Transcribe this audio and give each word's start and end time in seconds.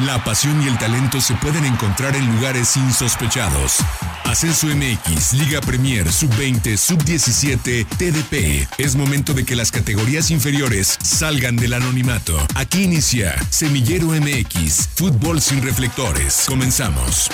La 0.00 0.22
pasión 0.22 0.62
y 0.62 0.68
el 0.68 0.78
talento 0.78 1.22
se 1.22 1.32
pueden 1.36 1.64
encontrar 1.64 2.14
en 2.16 2.36
lugares 2.36 2.76
insospechados. 2.76 3.78
Ascenso 4.24 4.66
MX, 4.66 5.32
Liga 5.32 5.62
Premier, 5.62 6.12
Sub-20, 6.12 6.76
Sub-17, 6.76 7.86
TDP. 7.96 8.68
Es 8.76 8.94
momento 8.94 9.32
de 9.32 9.46
que 9.46 9.56
las 9.56 9.72
categorías 9.72 10.30
inferiores 10.30 10.98
salgan 11.02 11.56
del 11.56 11.72
anonimato. 11.72 12.36
Aquí 12.56 12.82
inicia 12.82 13.36
Semillero 13.48 14.08
MX, 14.08 14.86
Fútbol 14.96 15.40
sin 15.40 15.62
reflectores. 15.62 16.44
Comenzamos. 16.46 17.30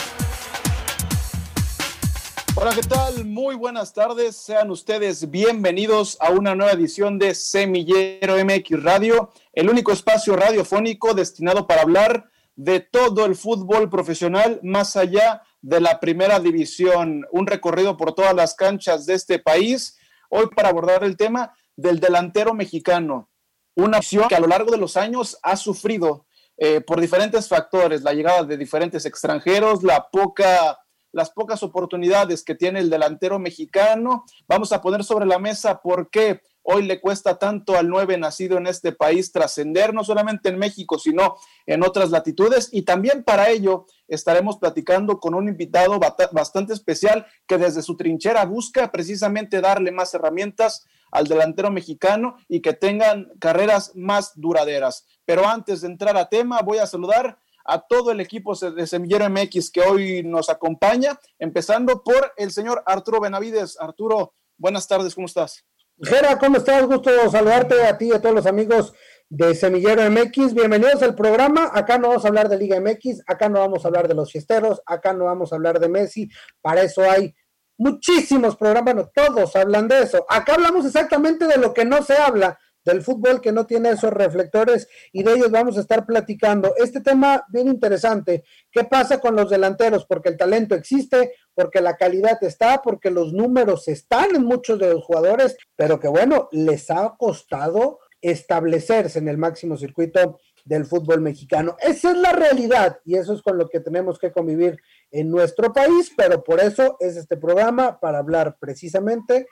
Hola, 2.54 2.76
¿qué 2.76 2.82
tal? 2.82 3.24
Muy 3.24 3.56
buenas 3.56 3.92
tardes. 3.92 4.36
Sean 4.36 4.70
ustedes 4.70 5.28
bienvenidos 5.28 6.16
a 6.20 6.30
una 6.30 6.54
nueva 6.54 6.70
edición 6.70 7.18
de 7.18 7.34
Semillero 7.34 8.36
MX 8.36 8.84
Radio, 8.84 9.32
el 9.52 9.68
único 9.68 9.90
espacio 9.90 10.36
radiofónico 10.36 11.12
destinado 11.12 11.66
para 11.66 11.82
hablar 11.82 12.30
de 12.62 12.78
todo 12.78 13.26
el 13.26 13.34
fútbol 13.34 13.90
profesional 13.90 14.60
más 14.62 14.94
allá 14.96 15.42
de 15.62 15.80
la 15.80 15.98
primera 15.98 16.38
división, 16.38 17.26
un 17.32 17.46
recorrido 17.46 17.96
por 17.96 18.14
todas 18.14 18.34
las 18.34 18.54
canchas 18.54 19.04
de 19.04 19.14
este 19.14 19.40
país. 19.40 19.98
Hoy 20.30 20.46
para 20.54 20.68
abordar 20.68 21.02
el 21.02 21.16
tema 21.16 21.52
del 21.74 21.98
delantero 21.98 22.54
mexicano, 22.54 23.28
una 23.74 23.98
opción 23.98 24.28
que 24.28 24.36
a 24.36 24.40
lo 24.40 24.46
largo 24.46 24.70
de 24.70 24.76
los 24.76 24.96
años 24.96 25.38
ha 25.42 25.56
sufrido 25.56 26.26
eh, 26.56 26.80
por 26.80 27.00
diferentes 27.00 27.48
factores, 27.48 28.02
la 28.02 28.12
llegada 28.12 28.44
de 28.44 28.56
diferentes 28.56 29.06
extranjeros, 29.06 29.82
la 29.82 30.08
poca, 30.12 30.78
las 31.10 31.30
pocas 31.30 31.64
oportunidades 31.64 32.44
que 32.44 32.54
tiene 32.54 32.78
el 32.78 32.90
delantero 32.90 33.40
mexicano. 33.40 34.24
Vamos 34.46 34.70
a 34.72 34.80
poner 34.80 35.02
sobre 35.02 35.26
la 35.26 35.40
mesa 35.40 35.80
por 35.80 36.10
qué 36.10 36.42
hoy 36.62 36.82
le 36.82 37.00
cuesta 37.00 37.38
tanto 37.38 37.76
al 37.76 37.88
nueve 37.88 38.16
nacido 38.18 38.58
en 38.58 38.66
este 38.66 38.92
país 38.92 39.32
trascender, 39.32 39.92
no 39.92 40.04
solamente 40.04 40.48
en 40.48 40.58
México, 40.58 40.98
sino 40.98 41.36
en 41.66 41.82
otras 41.82 42.10
latitudes. 42.10 42.68
Y 42.72 42.82
también 42.82 43.24
para 43.24 43.50
ello 43.50 43.86
estaremos 44.08 44.58
platicando 44.58 45.18
con 45.18 45.34
un 45.34 45.48
invitado 45.48 45.98
bastante 46.32 46.72
especial 46.72 47.26
que 47.46 47.58
desde 47.58 47.82
su 47.82 47.96
trinchera 47.96 48.44
busca 48.44 48.90
precisamente 48.90 49.60
darle 49.60 49.90
más 49.90 50.14
herramientas 50.14 50.86
al 51.10 51.26
delantero 51.26 51.70
mexicano 51.70 52.36
y 52.48 52.62
que 52.62 52.72
tengan 52.72 53.30
carreras 53.38 53.92
más 53.94 54.32
duraderas. 54.34 55.06
Pero 55.24 55.46
antes 55.46 55.82
de 55.82 55.88
entrar 55.88 56.16
a 56.16 56.28
tema, 56.28 56.62
voy 56.62 56.78
a 56.78 56.86
saludar 56.86 57.38
a 57.64 57.80
todo 57.80 58.10
el 58.10 58.20
equipo 58.20 58.54
de 58.54 58.86
Semillero 58.86 59.28
MX 59.30 59.70
que 59.70 59.82
hoy 59.82 60.22
nos 60.24 60.48
acompaña, 60.48 61.18
empezando 61.38 62.02
por 62.02 62.32
el 62.36 62.50
señor 62.50 62.82
Arturo 62.86 63.20
Benavides. 63.20 63.78
Arturo, 63.78 64.34
buenas 64.56 64.88
tardes, 64.88 65.14
¿cómo 65.14 65.26
estás? 65.26 65.64
Jera, 66.04 66.36
¿cómo 66.36 66.56
estás? 66.56 66.84
Gusto 66.84 67.30
saludarte 67.30 67.84
a 67.84 67.96
ti 67.96 68.08
y 68.08 68.12
a 68.12 68.20
todos 68.20 68.34
los 68.34 68.46
amigos 68.46 68.92
de 69.28 69.54
Semillero 69.54 70.02
MX. 70.10 70.52
Bienvenidos 70.52 71.00
al 71.04 71.14
programa. 71.14 71.70
Acá 71.72 71.96
no 71.96 72.08
vamos 72.08 72.24
a 72.24 72.28
hablar 72.28 72.48
de 72.48 72.58
Liga 72.58 72.80
MX, 72.80 73.22
acá 73.24 73.48
no 73.48 73.60
vamos 73.60 73.84
a 73.84 73.88
hablar 73.88 74.08
de 74.08 74.14
los 74.14 74.32
fiesteros, 74.32 74.82
acá 74.84 75.12
no 75.12 75.26
vamos 75.26 75.52
a 75.52 75.54
hablar 75.54 75.78
de 75.78 75.88
Messi. 75.88 76.28
Para 76.60 76.82
eso 76.82 77.08
hay 77.08 77.32
muchísimos 77.78 78.56
programas, 78.56 79.12
todos 79.14 79.54
hablan 79.54 79.86
de 79.86 80.00
eso. 80.00 80.26
Acá 80.28 80.54
hablamos 80.54 80.84
exactamente 80.86 81.46
de 81.46 81.56
lo 81.56 81.72
que 81.72 81.84
no 81.84 82.02
se 82.02 82.14
habla, 82.14 82.58
del 82.84 83.02
fútbol 83.02 83.40
que 83.40 83.52
no 83.52 83.66
tiene 83.66 83.90
esos 83.90 84.12
reflectores 84.12 84.88
y 85.12 85.22
de 85.22 85.32
ellos 85.32 85.50
vamos 85.50 85.76
a 85.76 85.80
estar 85.80 86.04
platicando. 86.06 86.74
Este 86.76 87.00
tema 87.00 87.44
bien 87.48 87.68
interesante, 87.68 88.44
¿qué 88.70 88.84
pasa 88.84 89.20
con 89.20 89.36
los 89.36 89.50
delanteros? 89.50 90.06
Porque 90.06 90.28
el 90.28 90.36
talento 90.36 90.74
existe, 90.74 91.34
porque 91.54 91.80
la 91.80 91.96
calidad 91.96 92.42
está, 92.42 92.82
porque 92.82 93.10
los 93.10 93.32
números 93.32 93.88
están 93.88 94.34
en 94.34 94.44
muchos 94.44 94.78
de 94.78 94.92
los 94.92 95.04
jugadores, 95.04 95.56
pero 95.76 96.00
que 96.00 96.08
bueno, 96.08 96.48
les 96.52 96.90
ha 96.90 97.14
costado 97.18 98.00
establecerse 98.20 99.18
en 99.18 99.28
el 99.28 99.36
máximo 99.36 99.76
circuito 99.76 100.38
del 100.64 100.86
fútbol 100.86 101.20
mexicano. 101.20 101.76
Esa 101.80 102.12
es 102.12 102.16
la 102.16 102.32
realidad 102.32 103.00
y 103.04 103.16
eso 103.16 103.34
es 103.34 103.42
con 103.42 103.58
lo 103.58 103.68
que 103.68 103.80
tenemos 103.80 104.18
que 104.18 104.30
convivir 104.30 104.76
en 105.10 105.28
nuestro 105.28 105.72
país, 105.72 106.12
pero 106.16 106.42
por 106.44 106.60
eso 106.60 106.96
es 107.00 107.16
este 107.16 107.36
programa 107.36 107.98
para 107.98 108.18
hablar 108.18 108.56
precisamente 108.60 109.48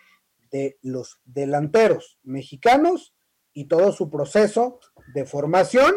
de 0.53 0.79
los 0.83 1.21
delanteros 1.25 2.19
mexicanos 2.23 3.15
y 3.53 3.67
todo 3.67 3.93
su 3.93 4.11
proceso 4.11 4.81
de 5.15 5.25
formación. 5.25 5.97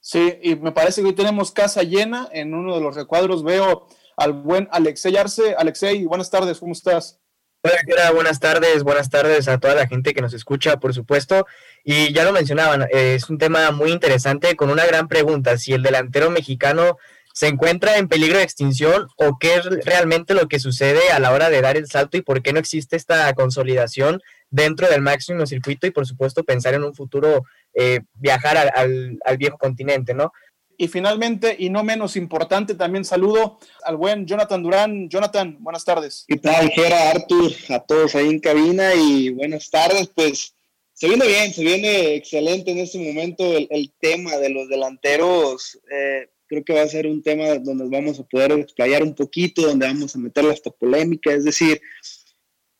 Sí, 0.00 0.38
y 0.42 0.56
me 0.56 0.72
parece 0.72 1.02
que 1.02 1.08
hoy 1.08 1.14
tenemos 1.14 1.52
casa 1.52 1.82
llena. 1.82 2.28
En 2.32 2.54
uno 2.54 2.74
de 2.74 2.80
los 2.80 2.94
recuadros 2.94 3.42
veo 3.42 3.86
al 4.16 4.32
buen 4.32 4.68
Alexei 4.70 5.16
Arce. 5.16 5.54
Alexei, 5.56 6.04
buenas 6.04 6.30
tardes, 6.30 6.58
¿cómo 6.58 6.72
estás? 6.72 7.20
Hola, 7.62 8.12
buenas 8.12 8.38
tardes, 8.38 8.84
buenas 8.84 9.10
tardes 9.10 9.48
a 9.48 9.58
toda 9.58 9.74
la 9.74 9.88
gente 9.88 10.14
que 10.14 10.20
nos 10.20 10.32
escucha, 10.32 10.78
por 10.78 10.94
supuesto. 10.94 11.46
Y 11.82 12.12
ya 12.12 12.24
lo 12.24 12.32
mencionaban, 12.32 12.86
es 12.90 13.28
un 13.28 13.38
tema 13.38 13.72
muy 13.72 13.90
interesante 13.90 14.54
con 14.54 14.70
una 14.70 14.86
gran 14.86 15.08
pregunta, 15.08 15.58
si 15.58 15.72
el 15.72 15.82
delantero 15.82 16.30
mexicano 16.30 16.98
se 17.32 17.48
encuentra 17.48 17.98
en 17.98 18.08
peligro 18.08 18.38
de 18.38 18.44
extinción 18.44 19.08
o 19.16 19.38
qué 19.38 19.56
es 19.56 19.64
realmente 19.84 20.34
lo 20.34 20.48
que 20.48 20.58
sucede 20.58 21.10
a 21.12 21.18
la 21.18 21.32
hora 21.32 21.50
de 21.50 21.60
dar 21.60 21.76
el 21.76 21.88
salto 21.88 22.16
y 22.16 22.22
por 22.22 22.42
qué 22.42 22.52
no 22.52 22.58
existe 22.60 22.96
esta 22.96 23.32
consolidación 23.34 24.22
dentro 24.50 24.88
del 24.88 25.02
máximo 25.02 25.46
circuito 25.46 25.86
y 25.86 25.90
por 25.90 26.06
supuesto 26.06 26.44
pensar 26.44 26.74
en 26.74 26.84
un 26.84 26.94
futuro 26.94 27.42
eh, 27.74 28.00
viajar 28.14 28.56
al, 28.74 29.18
viejo 29.38 29.58
continente, 29.58 30.14
¿no? 30.14 30.32
Y 30.80 30.86
finalmente, 30.86 31.56
y 31.58 31.70
no 31.70 31.82
menos 31.82 32.14
importante, 32.16 32.76
también 32.76 33.04
saludo 33.04 33.58
al 33.84 33.96
buen 33.96 34.26
Jonathan 34.26 34.62
Durán. 34.62 35.08
Jonathan, 35.08 35.56
buenas 35.58 35.84
tardes. 35.84 36.24
¿Qué 36.28 36.36
tal, 36.36 36.70
Gera, 36.70 37.10
Artur, 37.10 37.52
a 37.70 37.80
todos 37.80 38.14
ahí 38.14 38.28
en 38.28 38.38
cabina 38.38 38.94
y 38.94 39.30
buenas 39.30 39.68
tardes. 39.70 40.06
Pues 40.14 40.54
se 40.92 41.08
viene 41.08 41.26
bien, 41.26 41.52
se 41.52 41.62
viene 41.62 42.14
excelente 42.14 42.70
en 42.70 42.78
este 42.78 42.98
momento 42.98 43.56
el, 43.56 43.92
tema 43.98 44.36
de 44.36 44.50
los 44.50 44.68
delanteros. 44.68 45.80
Eh, 45.90 46.30
creo 46.46 46.64
que 46.64 46.74
va 46.74 46.82
a 46.82 46.88
ser 46.88 47.08
un 47.08 47.22
tema 47.22 47.56
donde 47.56 47.88
vamos 47.88 48.20
a 48.20 48.24
poder 48.24 48.52
explayar 48.52 49.02
un 49.02 49.16
poquito, 49.16 49.62
donde 49.62 49.86
vamos 49.86 50.14
a 50.14 50.18
meter 50.18 50.44
esta 50.46 50.70
polémica, 50.70 51.32
es 51.32 51.44
decir, 51.44 51.80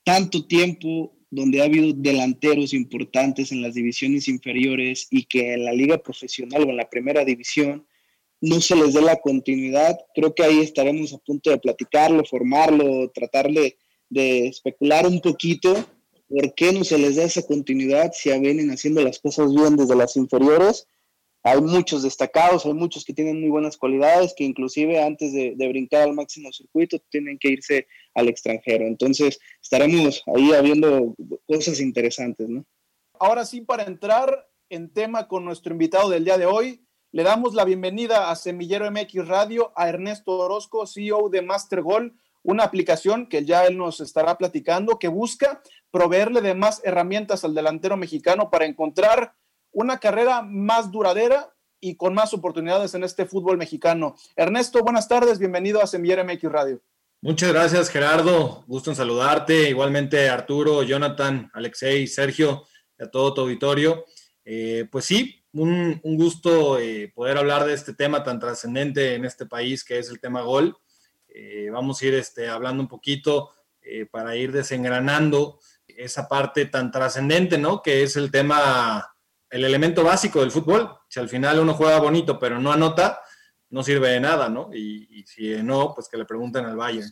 tanto 0.05 0.47
tiempo 0.47 1.18
donde 1.31 1.61
ha 1.61 1.65
habido 1.65 1.93
delanteros 1.95 2.73
importantes 2.73 3.53
en 3.53 3.63
las 3.63 3.75
divisiones 3.75 4.29
inferiores 4.29 5.07
y 5.11 5.25
que 5.25 5.55
en 5.55 5.65
la 5.65 5.73
liga 5.73 5.99
profesional 5.99 6.65
o 6.65 6.71
en 6.71 6.77
la 6.77 6.89
primera 6.89 7.25
división 7.25 7.87
no 8.41 8.61
se 8.61 8.77
les 8.77 8.95
dé 8.95 9.03
la 9.03 9.17
continuidad, 9.17 9.99
creo 10.15 10.35
que 10.35 10.45
ahí 10.45 10.61
estaremos 10.61 11.13
a 11.13 11.19
punto 11.19 11.51
de 11.51 11.59
platicarlo, 11.59 12.25
formarlo, 12.25 13.11
tratarle 13.11 13.77
de 14.09 14.47
especular 14.47 15.07
un 15.07 15.21
poquito 15.21 15.75
por 16.29 16.55
qué 16.55 16.73
no 16.73 16.85
se 16.85 16.99
les 16.99 17.17
da 17.17 17.25
esa 17.25 17.43
continuidad 17.43 18.13
si 18.15 18.31
vienen 18.39 18.71
haciendo 18.71 19.03
las 19.03 19.19
cosas 19.19 19.53
bien 19.55 19.77
desde 19.77 19.97
las 19.97 20.17
inferiores 20.17 20.87
hay 21.43 21.61
muchos 21.61 22.03
destacados, 22.03 22.67
hay 22.67 22.75
muchos 22.75 23.05
que 23.05 23.15
tienen 23.15 23.41
muy 23.41 23.51
buenas 23.51 23.77
cualidades, 23.77 24.35
que 24.37 24.45
inclusive 24.45 25.03
antes 25.03 25.33
de, 25.33 25.55
brincar 25.69 26.03
al 26.03 26.15
máximo 26.15 26.53
circuito 26.53 26.99
tienen 27.11 27.39
que 27.39 27.51
irse 27.51 27.87
al 28.15 28.29
extranjero. 28.29 28.87
Entonces 28.87 29.39
estaremos 29.63 30.23
ahí 30.35 30.53
habiendo 30.53 31.15
cosas 31.47 31.81
interesantes, 31.81 32.49
¿no? 32.49 32.65
Ahora 33.21 33.45
sí, 33.45 33.61
para 33.61 33.85
entrar 33.85 34.49
en 34.69 34.93
tema 34.93 35.29
con 35.29 35.45
nuestro 35.45 35.73
invitado 35.73 36.09
del 36.11 36.25
día 36.25 36.39
de 36.39 36.47
hoy, 36.47 36.85
le 37.11 37.23
damos 37.23 37.55
la 37.55 37.65
bienvenida 37.65 38.31
a 38.31 38.37
Semillero 38.37 38.91
MX 38.91 39.27
Radio, 39.27 39.73
a 39.77 39.89
Ernesto 39.89 40.33
Orozco, 40.33 40.87
CEO 40.87 41.31
de 41.31 41.43
Master 41.43 41.83
Goal, 41.83 42.15
una 42.43 42.65
aplicación 42.65 43.27
que 43.29 43.45
ya 43.45 43.65
él 43.65 43.77
nos 43.79 44.01
estará 44.01 44.37
platicando, 44.37 44.99
que 44.99 45.09
busca 45.09 45.63
proveerle 45.91 46.41
de 46.43 46.55
más 46.55 46.83
herramientas 46.85 47.45
al 47.45 47.55
delantero 47.55 47.97
mexicano 47.97 48.51
para 48.51 48.67
encontrar 48.67 49.35
una 49.73 49.99
carrera 49.99 50.43
más 50.43 50.91
duradera 50.91 51.55
y 51.81 51.97
con 51.97 52.15
más 52.15 52.35
oportunidades 52.35 52.95
en 52.95 53.05
este 53.05 53.27
fútbol 53.27 53.59
mexicano. 53.59 54.17
Ernesto, 54.37 54.83
buenas 54.83 55.09
tardes, 55.09 55.39
bienvenido 55.39 55.83
a 55.83 55.87
Semillero 55.87 56.25
MX 56.25 56.43
Radio. 56.45 56.83
Muchas 57.21 57.53
gracias, 57.53 57.91
Gerardo. 57.91 58.65
Gusto 58.69 58.91
en 58.91 58.97
saludarte. 58.97 59.69
Igualmente, 59.69 60.29
Arturo, 60.29 60.85
Jonathan, 60.85 61.51
Alexei, 61.53 62.07
Sergio, 62.07 62.65
y 62.97 63.03
a 63.03 63.11
todo 63.11 63.35
tu 63.35 63.41
auditorio. 63.41 64.05
Eh, 64.45 64.87
pues 64.91 65.05
sí, 65.05 65.45
un, 65.53 66.01
gusto 66.03 66.79
eh, 66.79 67.11
poder 67.13 67.39
hablar 67.39 67.65
de 67.65 67.75
este 67.75 67.93
tema 67.93 68.23
tan 68.23 68.39
trascendente 68.39 69.15
en 69.15 69.25
este 69.25 69.47
país 69.47 69.85
que 69.85 69.99
es 69.99 70.11
el 70.11 70.21
tema 70.21 70.43
gol. 70.43 70.77
Eh, 71.29 71.71
vamos 71.73 72.01
a 72.01 72.07
ir 72.07 72.15
este, 72.15 72.49
hablando 72.49 72.83
un 72.83 72.89
poquito 72.89 73.51
para 74.11 74.37
ir 74.37 74.53
desengranando 74.53 75.61
esa 75.87 76.29
parte 76.29 76.67
tan 76.67 76.91
trascendente, 76.91 77.57
¿no? 77.57 77.81
Que 77.81 78.03
es 78.03 78.17
el 78.17 78.31
tema 78.31 79.17
el 79.51 79.65
elemento 79.65 80.05
básico 80.05 80.41
del 80.41 80.51
fútbol. 80.51 80.91
Si 81.09 81.21
al 81.21 81.29
final 81.29 81.59
uno 81.59 81.75
juega 81.75 82.01
bonito 82.01 82.39
pero 82.39 82.61
no 82.61 82.73
anota, 82.73 83.21
no 83.71 83.83
sirve 83.83 84.11
de 84.11 84.21
nada, 84.21 84.49
¿no? 84.49 84.71
Y, 84.75 85.25
si 85.27 85.63
no, 85.63 85.93
pues 85.95 86.09
que 86.09 86.17
le 86.17 86.25
pregunten 86.25 86.65
al 86.65 86.77
Bayern. 86.77 87.11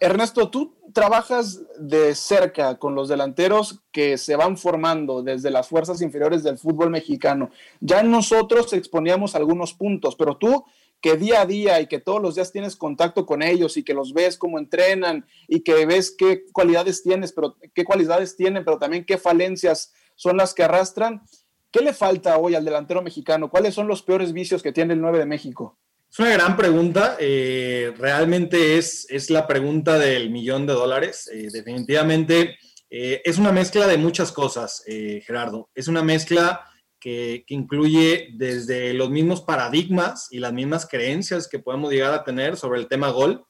Ernesto, 0.00 0.48
tú 0.48 0.76
trabajas 0.94 1.60
de 1.76 2.14
cerca 2.14 2.78
con 2.78 2.94
los 2.94 3.08
delanteros 3.08 3.80
que 3.90 4.16
se 4.16 4.36
van 4.36 4.56
formando 4.56 5.22
desde 5.22 5.50
las 5.50 5.66
fuerzas 5.66 6.00
inferiores 6.02 6.44
del 6.44 6.56
fútbol 6.56 6.90
mexicano. 6.90 7.50
Ya 7.80 8.04
nosotros 8.04 8.72
exponíamos 8.74 9.34
algunos 9.34 9.74
puntos, 9.74 10.14
pero 10.14 10.36
tú 10.36 10.64
que 11.00 11.16
día 11.16 11.42
a 11.42 11.46
día 11.46 11.80
y 11.80 11.86
que 11.86 12.00
todos 12.00 12.20
los 12.20 12.34
días 12.34 12.52
tienes 12.52 12.76
contacto 12.76 13.26
con 13.26 13.42
ellos 13.42 13.76
y 13.76 13.84
que 13.84 13.94
los 13.94 14.12
ves 14.12 14.36
cómo 14.36 14.58
entrenan 14.58 15.26
y 15.46 15.60
que 15.60 15.86
ves 15.86 16.14
qué 16.16 16.44
cualidades 16.52 17.02
tienes, 17.02 17.32
pero 17.32 17.56
qué 17.74 17.84
cualidades 17.84 18.36
tienen, 18.36 18.64
pero 18.64 18.78
también 18.78 19.04
qué 19.04 19.18
falencias 19.18 19.92
son 20.16 20.36
las 20.36 20.54
que 20.54 20.64
arrastran. 20.64 21.22
¿Qué 21.70 21.80
le 21.80 21.92
falta 21.92 22.38
hoy 22.38 22.54
al 22.54 22.64
delantero 22.64 23.02
mexicano? 23.02 23.50
¿Cuáles 23.50 23.74
son 23.74 23.88
los 23.88 24.02
peores 24.02 24.32
vicios 24.32 24.62
que 24.62 24.72
tiene 24.72 24.94
el 24.94 25.00
9 25.00 25.18
de 25.18 25.26
México? 25.26 25.78
Es 26.10 26.18
una 26.18 26.30
gran 26.30 26.56
pregunta. 26.56 27.16
Eh, 27.20 27.92
realmente 27.98 28.78
es, 28.78 29.06
es 29.10 29.28
la 29.28 29.46
pregunta 29.46 29.98
del 29.98 30.30
millón 30.30 30.66
de 30.66 30.72
dólares. 30.72 31.28
Eh, 31.30 31.48
definitivamente 31.52 32.56
eh, 32.88 33.20
es 33.22 33.36
una 33.36 33.52
mezcla 33.52 33.86
de 33.86 33.98
muchas 33.98 34.32
cosas, 34.32 34.82
Gerardo. 34.86 35.68
Es 35.74 35.88
una 35.88 36.02
mezcla 36.02 36.64
que, 36.98 37.44
que, 37.46 37.54
incluye 37.54 38.30
desde 38.32 38.94
los 38.94 39.10
mismos 39.10 39.42
paradigmas 39.42 40.28
y 40.30 40.38
las 40.38 40.54
mismas 40.54 40.86
creencias 40.86 41.46
que 41.46 41.58
podemos 41.58 41.92
llegar 41.92 42.14
a 42.14 42.24
tener 42.24 42.56
sobre 42.56 42.80
el 42.80 42.88
tema 42.88 43.10
gol. 43.10 43.44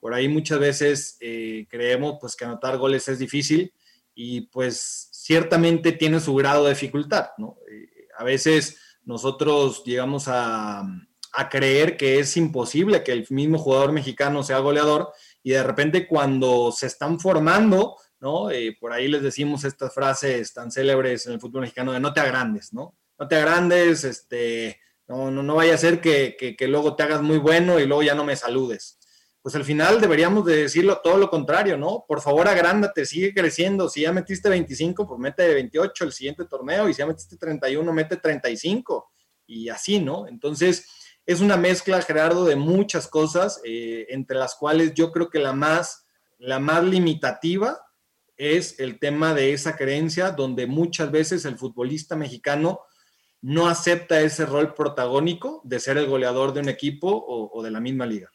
Por 0.00 0.12
ahí 0.12 0.26
muchas 0.26 0.58
veces 0.58 1.18
creemos 1.68 2.16
pues, 2.20 2.34
que 2.34 2.44
anotar 2.44 2.78
goles 2.78 3.06
es 3.06 3.20
difícil 3.20 3.72
y 4.14 4.42
pues 4.48 5.09
ciertamente 5.30 5.92
tiene 5.92 6.18
su 6.18 6.34
grado 6.34 6.64
de 6.64 6.70
dificultad. 6.70 7.30
¿no? 7.38 7.56
a 8.18 8.24
veces 8.24 8.80
nosotros 9.04 9.82
llegamos 9.84 10.24
a 10.26 10.84
a 11.32 11.48
creer 11.48 11.96
que 11.96 12.18
es 12.18 12.36
imposible 12.36 13.02
que 13.02 13.12
el 13.12 13.26
mismo 13.30 13.58
jugador 13.58 13.92
mexicano 13.92 14.42
sea 14.42 14.58
goleador 14.58 15.12
y 15.42 15.50
de 15.50 15.62
repente 15.62 16.06
cuando 16.06 16.72
se 16.72 16.86
están 16.86 17.20
formando, 17.20 17.96
¿no? 18.18 18.50
Eh, 18.50 18.76
por 18.78 18.92
ahí 18.92 19.08
les 19.08 19.22
decimos 19.22 19.64
estas 19.64 19.94
frases 19.94 20.52
tan 20.52 20.70
célebres 20.70 21.26
en 21.26 21.34
el 21.34 21.40
fútbol 21.40 21.62
mexicano 21.62 21.92
de 21.92 22.00
no 22.00 22.12
te 22.12 22.20
agrandes, 22.20 22.72
¿no? 22.72 22.96
No 23.18 23.28
te 23.28 23.36
agrandes, 23.36 24.04
este, 24.04 24.80
no, 25.06 25.30
no, 25.30 25.42
no 25.42 25.54
vaya 25.54 25.74
a 25.74 25.78
ser 25.78 26.00
que, 26.00 26.36
que, 26.36 26.68
luego 26.68 26.96
te 26.96 27.02
hagas 27.02 27.22
muy 27.22 27.38
bueno 27.38 27.78
y 27.78 27.86
luego 27.86 28.02
ya 28.02 28.14
no 28.14 28.24
me 28.24 28.36
saludes. 28.36 28.98
Pues 29.42 29.54
al 29.54 29.64
final 29.64 30.00
deberíamos 30.00 30.44
de 30.44 30.56
decirlo 30.56 31.00
todo 31.02 31.16
lo 31.16 31.30
contrario, 31.30 31.78
¿no? 31.78 32.04
Por 32.06 32.20
favor, 32.20 32.46
agrándate, 32.46 33.06
sigue 33.06 33.32
creciendo. 33.32 33.88
Si 33.88 34.02
ya 34.02 34.12
metiste 34.12 34.50
25, 34.50 35.08
pues 35.08 35.18
mete 35.18 35.54
28 35.54 36.04
el 36.04 36.12
siguiente 36.12 36.44
torneo 36.44 36.88
y 36.88 36.94
si 36.94 36.98
ya 36.98 37.06
metiste 37.06 37.38
31, 37.38 37.90
mete 37.92 38.16
35 38.18 39.10
y 39.46 39.70
así, 39.70 39.98
¿no? 39.98 40.26
Entonces, 40.28 40.86
es 41.24 41.40
una 41.40 41.56
mezcla, 41.56 42.02
Gerardo, 42.02 42.44
de 42.44 42.56
muchas 42.56 43.08
cosas, 43.08 43.60
eh, 43.64 44.06
entre 44.10 44.36
las 44.36 44.56
cuales 44.56 44.92
yo 44.94 45.10
creo 45.10 45.30
que 45.30 45.38
la 45.38 45.54
más, 45.54 46.06
la 46.38 46.58
más 46.58 46.84
limitativa 46.84 47.80
es 48.36 48.78
el 48.78 48.98
tema 48.98 49.32
de 49.34 49.52
esa 49.52 49.76
creencia, 49.76 50.30
donde 50.32 50.66
muchas 50.66 51.10
veces 51.10 51.44
el 51.44 51.56
futbolista 51.56 52.14
mexicano 52.14 52.80
no 53.42 53.68
acepta 53.68 54.20
ese 54.20 54.44
rol 54.44 54.74
protagónico 54.74 55.62
de 55.64 55.80
ser 55.80 55.96
el 55.96 56.06
goleador 56.06 56.52
de 56.52 56.60
un 56.60 56.68
equipo 56.68 57.08
o, 57.26 57.62
de 57.62 57.70
la 57.70 57.80
misma 57.80 58.06
liga 58.06 58.30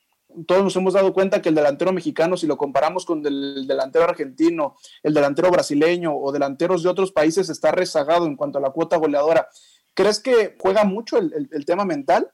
todos 0.47 0.63
nos 0.63 0.75
hemos 0.75 0.93
dado 0.93 1.13
cuenta 1.13 1.41
que 1.41 1.49
el 1.49 1.55
delantero 1.55 1.91
mexicano, 1.93 2.37
si 2.37 2.47
lo 2.47 2.57
comparamos 2.57 3.05
con 3.05 3.25
el 3.25 3.65
delantero 3.67 4.05
argentino, 4.05 4.75
el 5.03 5.13
delantero 5.13 5.51
brasileño 5.51 6.15
o 6.15 6.31
delanteros 6.31 6.83
de 6.83 6.89
otros 6.89 7.11
países, 7.11 7.49
está 7.49 7.71
rezagado 7.71 8.25
en 8.25 8.35
cuanto 8.35 8.57
a 8.57 8.61
la 8.61 8.71
cuota 8.71 8.97
goleadora. 8.97 9.47
¿Crees 9.93 10.19
que 10.19 10.55
juega 10.59 10.83
mucho 10.83 11.17
el 11.17 11.65
tema 11.65 11.85
mental? 11.85 12.31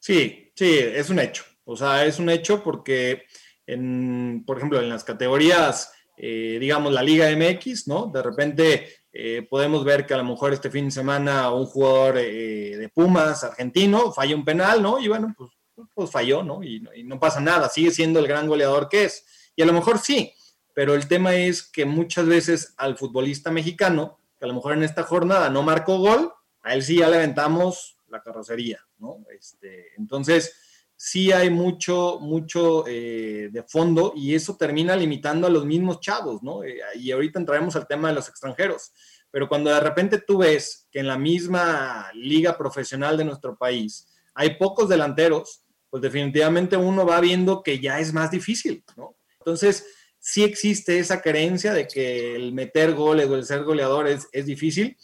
Sí, 0.00 0.52
sí, 0.54 0.78
es 0.78 1.08
un 1.08 1.18
hecho. 1.18 1.44
O 1.64 1.76
sea, 1.76 2.04
es 2.04 2.18
un 2.18 2.28
hecho 2.28 2.62
porque, 2.62 3.22
en, 3.66 4.44
por 4.46 4.58
ejemplo, 4.58 4.78
en 4.78 4.90
las 4.90 5.02
categorías, 5.02 5.92
eh, 6.18 6.58
digamos, 6.60 6.92
la 6.92 7.02
Liga 7.02 7.30
MX, 7.34 7.88
¿no? 7.88 8.10
De 8.12 8.22
repente 8.22 8.86
eh, 9.10 9.46
podemos 9.48 9.82
ver 9.82 10.04
que 10.04 10.12
a 10.12 10.18
lo 10.18 10.24
mejor 10.24 10.52
este 10.52 10.70
fin 10.70 10.86
de 10.86 10.90
semana 10.90 11.50
un 11.52 11.64
jugador 11.64 12.18
eh, 12.18 12.76
de 12.76 12.88
Pumas 12.90 13.44
argentino 13.44 14.12
falla 14.12 14.36
un 14.36 14.44
penal, 14.44 14.82
¿no? 14.82 15.00
Y 15.00 15.08
bueno, 15.08 15.34
pues, 15.38 15.50
pues 15.94 16.10
falló, 16.10 16.42
¿no? 16.42 16.62
Y, 16.62 16.80
no 17.04 17.18
pasa 17.18 17.40
nada, 17.40 17.68
sigue 17.68 17.90
siendo 17.90 18.18
el 18.20 18.26
gran 18.26 18.46
goleador 18.46 18.88
que 18.88 19.04
es. 19.04 19.24
Y 19.56 19.62
a 19.62 19.66
lo 19.66 19.72
mejor 19.72 19.98
sí, 19.98 20.32
pero 20.72 20.94
el 20.94 21.08
tema 21.08 21.34
es 21.34 21.62
que 21.62 21.84
muchas 21.84 22.26
veces 22.26 22.74
al 22.76 22.96
futbolista 22.96 23.50
mexicano, 23.50 24.18
que 24.38 24.44
a 24.44 24.48
lo 24.48 24.54
mejor 24.54 24.74
en 24.74 24.82
esta 24.82 25.02
jornada 25.02 25.50
no 25.50 25.62
marcó 25.62 25.98
gol, 25.98 26.32
a 26.62 26.74
él 26.74 26.82
sí 26.82 26.98
ya 26.98 27.08
le 27.08 27.16
aventamos 27.16 27.98
la 28.08 28.22
carrocería, 28.22 28.80
¿no? 28.98 29.24
Este, 29.30 29.94
entonces, 29.96 30.56
sí 30.96 31.32
hay 31.32 31.50
mucho, 31.50 32.18
mucho 32.20 32.84
eh, 32.86 33.48
de 33.52 33.62
fondo 33.64 34.12
y 34.16 34.34
eso 34.34 34.56
termina 34.56 34.96
limitando 34.96 35.46
a 35.46 35.50
los 35.50 35.64
mismos 35.64 36.00
chavos, 36.00 36.42
¿no? 36.42 36.62
Eh, 36.64 36.78
y 36.96 37.10
ahorita 37.10 37.38
entraremos 37.38 37.76
al 37.76 37.86
tema 37.86 38.08
de 38.08 38.14
los 38.14 38.28
extranjeros. 38.28 38.92
Pero 39.30 39.48
cuando 39.48 39.70
de 39.70 39.80
repente 39.80 40.18
tú 40.18 40.38
ves 40.38 40.88
que 40.92 41.00
en 41.00 41.08
la 41.08 41.18
misma 41.18 42.10
liga 42.14 42.56
profesional 42.56 43.16
de 43.16 43.24
nuestro 43.24 43.56
país 43.56 44.06
hay 44.34 44.56
pocos 44.56 44.88
delanteros, 44.88 45.63
pues 45.94 46.02
definitivamente 46.02 46.76
uno 46.76 47.06
va 47.06 47.20
viendo 47.20 47.62
que 47.62 47.78
ya 47.78 48.00
es 48.00 48.12
más 48.12 48.32
difícil, 48.32 48.82
¿no? 48.96 49.16
Entonces, 49.38 49.86
sí 50.18 50.42
existe 50.42 50.98
esa 50.98 51.22
creencia 51.22 51.72
de 51.72 51.86
que 51.86 52.34
el 52.34 52.52
meter 52.52 52.94
goles 52.94 53.28
o 53.28 53.36
el 53.36 53.44
ser 53.44 53.62
goleador 53.62 54.08
es, 54.08 54.26
es 54.32 54.44
difícil 54.44 54.96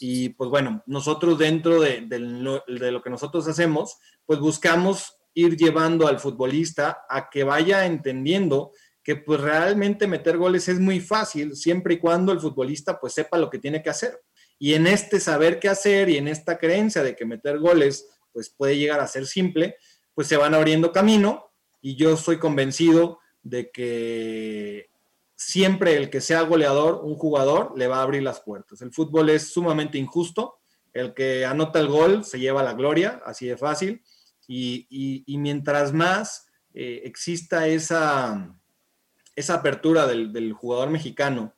y 0.00 0.28
pues 0.28 0.48
bueno, 0.48 0.84
nosotros 0.86 1.36
dentro 1.36 1.80
de, 1.80 2.06
lo 2.08 3.02
que 3.02 3.10
nosotros 3.10 3.48
hacemos, 3.48 3.98
pues 4.24 4.38
buscamos 4.38 5.16
ir 5.34 5.56
llevando 5.56 6.06
al 6.06 6.20
futbolista 6.20 6.98
a 7.10 7.28
que 7.28 7.42
vaya 7.42 7.84
entendiendo 7.84 8.70
que 9.02 9.16
pues 9.16 9.40
realmente 9.40 10.06
meter 10.06 10.36
goles 10.36 10.68
es 10.68 10.78
muy 10.78 11.00
fácil 11.00 11.56
siempre 11.56 11.94
y 11.94 11.98
cuando 11.98 12.30
el 12.30 12.38
futbolista 12.38 13.00
pues 13.00 13.14
sepa 13.14 13.36
lo 13.36 13.50
que 13.50 13.58
tiene 13.58 13.82
que 13.82 13.90
hacer. 13.90 14.20
Y 14.60 14.74
en 14.74 14.86
este 14.86 15.18
saber 15.18 15.58
qué 15.58 15.68
hacer 15.68 16.08
y 16.08 16.18
en 16.18 16.28
esta 16.28 16.56
creencia 16.56 17.02
de 17.02 17.16
que 17.16 17.26
meter 17.26 17.58
goles 17.58 18.06
pues 18.32 18.50
puede 18.50 18.76
llegar 18.76 19.00
a 19.00 19.08
ser 19.08 19.26
simple, 19.26 19.76
pues 20.16 20.28
se 20.28 20.38
van 20.38 20.54
abriendo 20.54 20.92
camino 20.92 21.52
y 21.82 21.94
yo 21.94 22.14
estoy 22.14 22.38
convencido 22.38 23.20
de 23.42 23.70
que 23.70 24.88
siempre 25.36 25.94
el 25.96 26.08
que 26.08 26.22
sea 26.22 26.40
goleador, 26.40 27.02
un 27.04 27.16
jugador, 27.16 27.74
le 27.76 27.86
va 27.86 27.98
a 27.98 28.02
abrir 28.02 28.22
las 28.22 28.40
puertas. 28.40 28.80
El 28.80 28.92
fútbol 28.92 29.28
es 29.28 29.52
sumamente 29.52 29.98
injusto. 29.98 30.58
El 30.94 31.12
que 31.12 31.44
anota 31.44 31.78
el 31.78 31.88
gol 31.88 32.24
se 32.24 32.40
lleva 32.40 32.62
la 32.62 32.72
gloria, 32.72 33.20
así 33.26 33.46
de 33.46 33.58
fácil. 33.58 34.02
Y, 34.48 35.22
mientras 35.38 35.92
más 35.92 36.46
eh, 36.72 37.02
exista 37.04 37.66
esa, 37.66 38.56
esa 39.34 39.54
apertura 39.54 40.06
del, 40.06 40.52
jugador 40.54 40.88
mexicano 40.88 41.52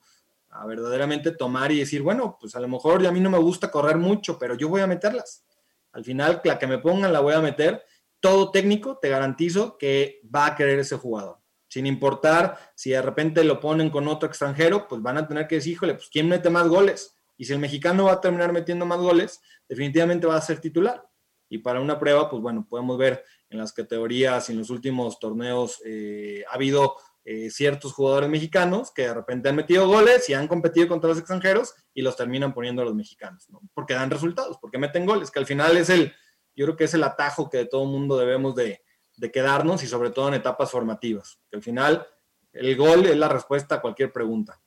a 0.51 0.67
verdaderamente 0.67 1.31
tomar 1.31 1.71
y 1.71 1.79
decir, 1.79 2.03
bueno, 2.03 2.37
pues 2.41 2.57
a 2.57 2.61
lo 2.61 2.67
mejor 2.67 3.07
a 3.07 3.13
mí 3.13 3.21
no 3.21 3.31
me 3.31 3.39
gusta 3.39 3.71
correr 3.71 3.99
mucho, 3.99 4.37
pero 4.37 4.57
yo 4.57 4.69
voy 4.69 4.81
a 4.81 4.89
meterlas. 4.89 5.45
Al 5.93 6.05
final, 6.05 6.41
la 6.43 6.59
que 6.59 6.67
me 6.67 6.79
pongan 6.79 7.13
la 7.13 7.21
voy 7.21 7.35
a 7.35 7.41
meter. 7.41 7.85
Todo 8.21 8.51
técnico, 8.51 8.99
te 9.01 9.09
garantizo 9.09 9.79
que 9.79 10.21
va 10.35 10.47
a 10.47 10.57
querer 10.57 10.79
ese 10.79 10.97
jugador 10.97 11.39
sin 11.69 11.87
importar 11.87 12.59
si 12.75 12.91
de 12.91 13.03
repente 13.03 13.45
lo 13.45 13.61
ponen 13.61 13.91
con 13.91 14.09
otro 14.09 14.29
extranjero, 14.29 14.89
pues 14.89 15.03
van 15.03 15.19
a 15.19 15.29
tener 15.29 15.47
que 15.47 15.57
decir, 15.57 15.75
híjole, 15.75 15.95
pues 15.95 16.09
¿quién 16.11 16.29
mete 16.29 16.51
más 16.51 16.67
goles? 16.67 17.15
Y 17.37 17.45
si 17.45 17.53
el 17.53 17.59
mexicano 17.59 18.07
va 18.07 18.13
a 18.13 18.21
terminar 18.21 18.53
metiendo 18.53 18.87
más 18.87 18.99
goles, 18.99 19.41
definitivamente 19.69 20.27
va 20.27 20.37
a 20.37 20.41
ser 20.41 20.61
titular. 20.61 21.07
Y 21.49 21.59
para 21.59 21.81
una 21.81 21.99
prueba, 21.99 22.29
pues 22.29 22.43
bueno, 22.43 22.67
podemos 22.69 22.99
ver 22.99 23.25
en 23.49 23.59
las 23.59 23.73
categorías 23.73 24.49
y 24.49 24.53
en 24.53 24.59
los 24.59 24.71
últimos 24.71 25.19
torneos 25.19 25.81
eh, 25.85 26.43
ha 26.51 26.55
habido 26.55 26.97
eh, 27.25 27.51
ciertos 27.51 27.93
jugadores 27.93 28.29
mexicanos 28.29 28.91
que 28.91 29.03
de 29.03 29.15
repente 29.15 29.49
han 29.49 29.57
metido 29.57 29.87
goles 29.87 30.29
y 30.29 30.35
han 30.35 30.49
competido 30.49 30.89
contra 30.89 31.09
los 31.09 31.19
extranjeros 31.19 31.75
y 31.95 32.03
los 32.03 32.17
terminan 32.17 32.53
poniendo 32.53 32.83
a 32.83 32.85
los 32.85 32.95
mexicanos, 32.95 33.49
¿no? 33.51 33.61
Porque 33.73 33.95
dan 33.95 34.11
resultados, 34.11 34.59
porque 34.61 34.79
meten 34.79 35.07
goles, 35.07 35.31
que 35.31 35.39
al 35.39 35.47
final 35.47 35.77
es 35.77 35.91
el, 35.91 36.13
yo 36.59 36.65
creo 36.65 36.77
que 36.77 36.85
es 36.85 36.95
el 36.95 37.05
atajo 37.05 37.49
que 37.49 37.59
de 37.59 37.67
todo 37.67 37.85
mundo 37.85 38.19
debemos 38.19 38.57
de, 38.57 38.83
de 39.17 39.31
quedarnos 39.31 39.85
y 39.85 39.87
sobre 39.87 40.11
todo 40.11 40.27
en 40.27 40.35
etapas 40.35 40.73
formativas. 40.73 41.39
Que 41.49 41.59
al 41.59 41.63
final 41.63 42.05
el 42.53 42.77
gol 42.77 43.07
es 43.07 43.17
la 43.17 43.29
respuesta 43.29 43.77
a 43.77 43.81
cualquier 43.81 44.13
pregunta. 44.13 44.61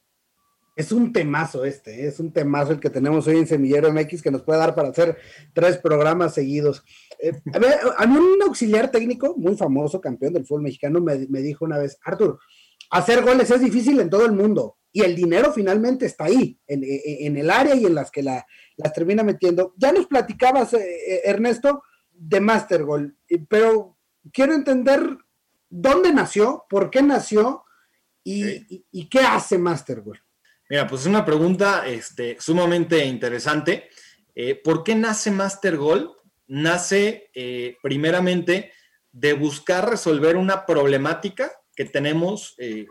Es 0.73 0.93
un 0.93 1.11
temazo 1.11 1.65
este, 1.65 2.05
¿eh? 2.05 2.07
es 2.07 2.21
un 2.21 2.31
temazo 2.31 2.71
el 2.71 2.79
que 2.79 2.89
tenemos 2.89 3.27
hoy 3.27 3.39
en 3.39 3.45
Semillero 3.45 3.91
MX 3.91 4.21
que 4.21 4.31
nos 4.31 4.41
puede 4.41 4.59
dar 4.59 4.73
para 4.73 4.87
hacer 4.87 5.17
tres 5.53 5.77
programas 5.79 6.33
seguidos. 6.33 6.81
Eh, 7.19 7.33
a, 7.53 7.59
ver, 7.59 7.77
a 7.97 8.05
mí 8.05 8.15
un 8.15 8.41
auxiliar 8.41 8.89
técnico 8.89 9.35
muy 9.35 9.57
famoso, 9.57 9.99
campeón 9.99 10.31
del 10.31 10.45
fútbol 10.45 10.61
mexicano, 10.61 11.01
me, 11.01 11.17
dijo 11.17 11.65
una 11.65 11.77
vez, 11.77 11.99
Artur, 12.05 12.39
hacer 12.89 13.21
goles 13.21 13.51
es 13.51 13.59
difícil 13.59 13.99
en 13.99 14.09
todo 14.09 14.25
el 14.25 14.31
mundo 14.31 14.77
y 14.93 15.01
el 15.01 15.13
dinero 15.13 15.51
finalmente 15.51 16.05
está 16.05 16.25
ahí, 16.25 16.57
en, 16.67 17.37
el 17.37 17.49
área 17.49 17.75
y 17.75 17.85
en 17.85 17.95
las 17.95 18.09
que 18.09 18.23
la, 18.23 18.45
las 18.83 18.93
termina 18.93 19.23
metiendo. 19.23 19.73
Ya 19.77 19.91
nos 19.91 20.07
platicabas, 20.07 20.73
eh, 20.73 21.21
Ernesto, 21.25 21.83
de 22.11 22.39
Master 22.39 22.83
Goal, 22.83 23.15
pero 23.49 23.97
quiero 24.31 24.53
entender 24.53 25.17
dónde 25.69 26.13
nació, 26.13 26.65
por 26.69 26.91
qué 26.91 27.01
nació 27.01 27.63
y, 28.23 29.09
qué 29.09 29.19
hace 29.21 29.57
Mastergoal. 29.57 30.21
Mira, 30.69 30.87
pues 30.87 31.01
es 31.01 31.07
una 31.07 31.25
pregunta 31.25 31.87
este, 31.87 32.37
sumamente 32.39 33.03
interesante. 33.05 33.89
Eh, 34.35 34.55
¿Por 34.55 34.83
qué 34.83 34.95
nace 34.95 35.31
Mastergoal? 35.31 36.11
Nace 36.47 37.29
eh, 37.33 37.77
primeramente 37.81 38.71
de 39.11 39.33
buscar 39.33 39.89
resolver 39.89 40.37
una 40.37 40.65
problemática 40.65 41.51
que 41.75 41.85
tenemos 41.85 42.55
eh, 42.57 42.85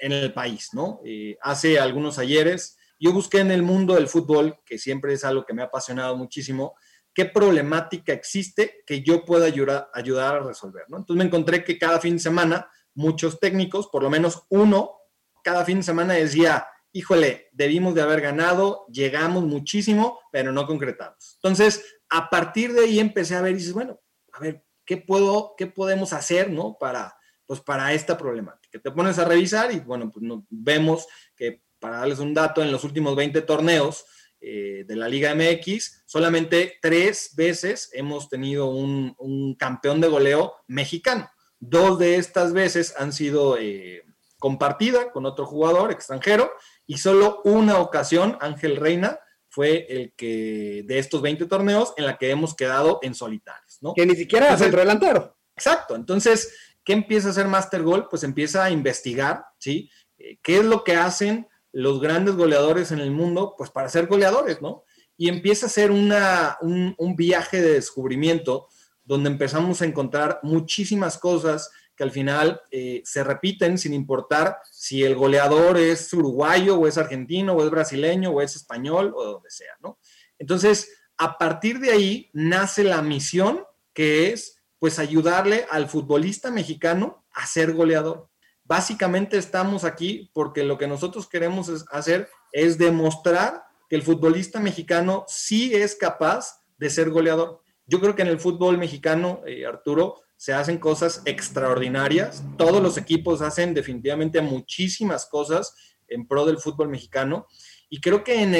en 0.00 0.12
el 0.12 0.32
país, 0.32 0.70
¿no? 0.72 1.00
hace 1.42 1.78
algunos 1.78 2.18
ayeres 2.18 2.78
yo 2.98 3.12
busqué 3.12 3.38
en 3.38 3.50
el 3.50 3.62
mundo 3.62 3.94
del 3.94 4.08
fútbol, 4.08 4.58
que 4.64 4.78
siempre 4.78 5.12
es 5.12 5.24
algo 5.24 5.44
que 5.44 5.54
me 5.54 5.62
ha 5.62 5.66
apasionado 5.66 6.16
muchísimo, 6.16 6.74
qué 7.14 7.24
problemática 7.24 8.12
existe 8.12 8.82
que 8.86 9.02
yo 9.02 9.24
pueda 9.24 9.46
ayudar, 9.46 9.88
ayudar 9.94 10.36
a 10.36 10.40
resolver. 10.40 10.84
¿no? 10.88 10.98
Entonces 10.98 11.18
me 11.18 11.26
encontré 11.26 11.64
que 11.64 11.78
cada 11.78 12.00
fin 12.00 12.14
de 12.14 12.20
semana 12.20 12.68
muchos 12.94 13.40
técnicos, 13.40 13.88
por 13.88 14.02
lo 14.02 14.10
menos 14.10 14.44
uno, 14.48 14.98
cada 15.42 15.64
fin 15.64 15.78
de 15.78 15.82
semana 15.84 16.14
decía, 16.14 16.66
híjole, 16.92 17.48
debimos 17.52 17.94
de 17.94 18.02
haber 18.02 18.20
ganado, 18.20 18.86
llegamos 18.86 19.44
muchísimo, 19.44 20.20
pero 20.30 20.52
no 20.52 20.66
concretamos. 20.66 21.38
Entonces, 21.42 21.84
a 22.08 22.30
partir 22.30 22.72
de 22.72 22.84
ahí 22.84 23.00
empecé 23.00 23.34
a 23.34 23.42
ver 23.42 23.52
y 23.52 23.58
dices, 23.58 23.72
bueno, 23.72 24.00
a 24.32 24.40
ver, 24.40 24.64
¿qué, 24.84 24.96
puedo, 24.96 25.54
qué 25.58 25.66
podemos 25.66 26.12
hacer, 26.12 26.50
¿no? 26.50 26.76
Para, 26.78 27.16
pues 27.46 27.60
para 27.60 27.92
esta 27.92 28.16
problemática. 28.16 28.78
Te 28.78 28.90
pones 28.92 29.18
a 29.18 29.24
revisar 29.24 29.72
y, 29.72 29.80
bueno, 29.80 30.08
pues 30.10 30.24
vemos 30.48 31.06
que, 31.36 31.63
para 31.84 31.98
darles 31.98 32.18
un 32.18 32.32
dato, 32.32 32.62
en 32.62 32.72
los 32.72 32.82
últimos 32.82 33.14
20 33.14 33.42
torneos 33.42 34.06
eh, 34.40 34.84
de 34.88 34.96
la 34.96 35.06
Liga 35.06 35.34
MX, 35.34 36.04
solamente 36.06 36.78
tres 36.80 37.34
veces 37.36 37.90
hemos 37.92 38.30
tenido 38.30 38.70
un, 38.70 39.14
un, 39.18 39.54
campeón 39.54 40.00
de 40.00 40.08
goleo 40.08 40.54
mexicano. 40.66 41.30
Dos 41.60 41.98
de 41.98 42.16
estas 42.16 42.54
veces 42.54 42.94
han 42.96 43.12
sido 43.12 43.58
eh, 43.58 44.02
compartida 44.38 45.12
con 45.12 45.26
otro 45.26 45.44
jugador 45.44 45.92
extranjero 45.92 46.50
y 46.86 46.96
solo 46.96 47.42
una 47.44 47.76
ocasión, 47.76 48.38
Ángel 48.40 48.76
Reina, 48.76 49.18
fue 49.50 49.84
el 49.90 50.14
que 50.16 50.84
de 50.86 50.98
estos 50.98 51.20
20 51.20 51.44
torneos 51.44 51.92
en 51.98 52.06
la 52.06 52.16
que 52.16 52.30
hemos 52.30 52.56
quedado 52.56 52.98
en 53.02 53.14
solitarios, 53.14 53.76
¿no? 53.82 53.92
Que 53.92 54.06
ni 54.06 54.16
siquiera 54.16 54.54
es 54.54 54.58
centro 54.58 54.80
delantero. 54.80 55.36
Exacto. 55.54 55.96
Entonces, 55.96 56.56
¿qué 56.82 56.94
empieza 56.94 57.28
a 57.28 57.32
hacer 57.32 57.46
Master 57.46 57.82
Goal? 57.82 58.08
Pues 58.08 58.22
empieza 58.22 58.64
a 58.64 58.70
investigar, 58.70 59.44
¿sí? 59.58 59.90
Eh, 60.16 60.38
¿Qué 60.42 60.60
es 60.60 60.64
lo 60.64 60.82
que 60.82 60.96
hacen 60.96 61.46
los 61.74 62.00
grandes 62.00 62.36
goleadores 62.36 62.92
en 62.92 63.00
el 63.00 63.10
mundo? 63.10 63.54
Pues 63.58 63.70
para 63.70 63.88
ser 63.88 64.06
goleadores, 64.06 64.62
¿no? 64.62 64.84
Y 65.16 65.28
empieza 65.28 65.66
a 65.66 65.90
una, 65.90 66.56
un, 66.60 66.94
un 66.98 67.16
viaje 67.16 67.60
de 67.60 67.74
descubrimiento 67.74 68.68
donde 69.04 69.28
empezamos 69.28 69.82
a 69.82 69.84
encontrar 69.84 70.40
muchísimas 70.42 71.18
cosas 71.18 71.70
que 71.96 72.04
al 72.04 72.10
final 72.10 72.60
eh, 72.70 73.02
se 73.04 73.22
repiten 73.22 73.78
sin 73.78 73.92
importar 73.92 74.58
si 74.70 75.02
el 75.04 75.14
goleador 75.14 75.78
es 75.78 76.12
uruguayo 76.12 76.78
o 76.78 76.86
es 76.86 76.98
argentino 76.98 77.52
o 77.52 77.64
es 77.64 77.70
brasileño 77.70 78.30
o 78.30 78.40
es 78.40 78.56
español 78.56 79.12
o 79.14 79.24
donde 79.24 79.50
sea, 79.50 79.72
¿no? 79.80 79.98
Entonces, 80.38 80.90
a 81.16 81.38
partir 81.38 81.78
de 81.78 81.92
ahí 81.92 82.30
nace 82.32 82.82
la 82.82 83.02
misión 83.02 83.64
que 83.92 84.32
es 84.32 84.58
pues 84.78 84.98
ayudarle 84.98 85.66
al 85.70 85.88
futbolista 85.88 86.50
mexicano 86.50 87.24
a 87.32 87.46
ser 87.46 87.72
goleador. 87.72 88.28
Básicamente 88.64 89.36
estamos 89.36 89.84
aquí 89.84 90.30
porque 90.32 90.64
lo 90.64 90.78
que 90.78 90.86
nosotros 90.86 91.28
queremos 91.28 91.70
hacer 91.90 92.28
es 92.52 92.78
demostrar 92.78 93.64
que 93.88 93.96
el 93.96 94.02
futbolista 94.02 94.58
mexicano 94.58 95.24
sí 95.28 95.74
es 95.74 95.94
capaz 95.94 96.64
de 96.78 96.88
ser 96.88 97.10
goleador. 97.10 97.62
Yo 97.86 98.00
creo 98.00 98.14
que 98.14 98.22
en 98.22 98.28
el 98.28 98.40
fútbol 98.40 98.78
mexicano, 98.78 99.42
eh, 99.46 99.66
Arturo, 99.66 100.22
se 100.36 100.54
hacen 100.54 100.78
cosas 100.78 101.22
extraordinarias. 101.26 102.42
Todos 102.56 102.82
los 102.82 102.96
equipos 102.96 103.42
hacen 103.42 103.74
definitivamente 103.74 104.40
muchísimas 104.40 105.26
cosas 105.26 105.74
en 106.08 106.26
pro 106.26 106.46
del 106.46 106.58
fútbol 106.58 106.88
mexicano. 106.88 107.46
Y 107.88 108.00
creo 108.00 108.24
que 108.24 108.42
en, 108.42 108.54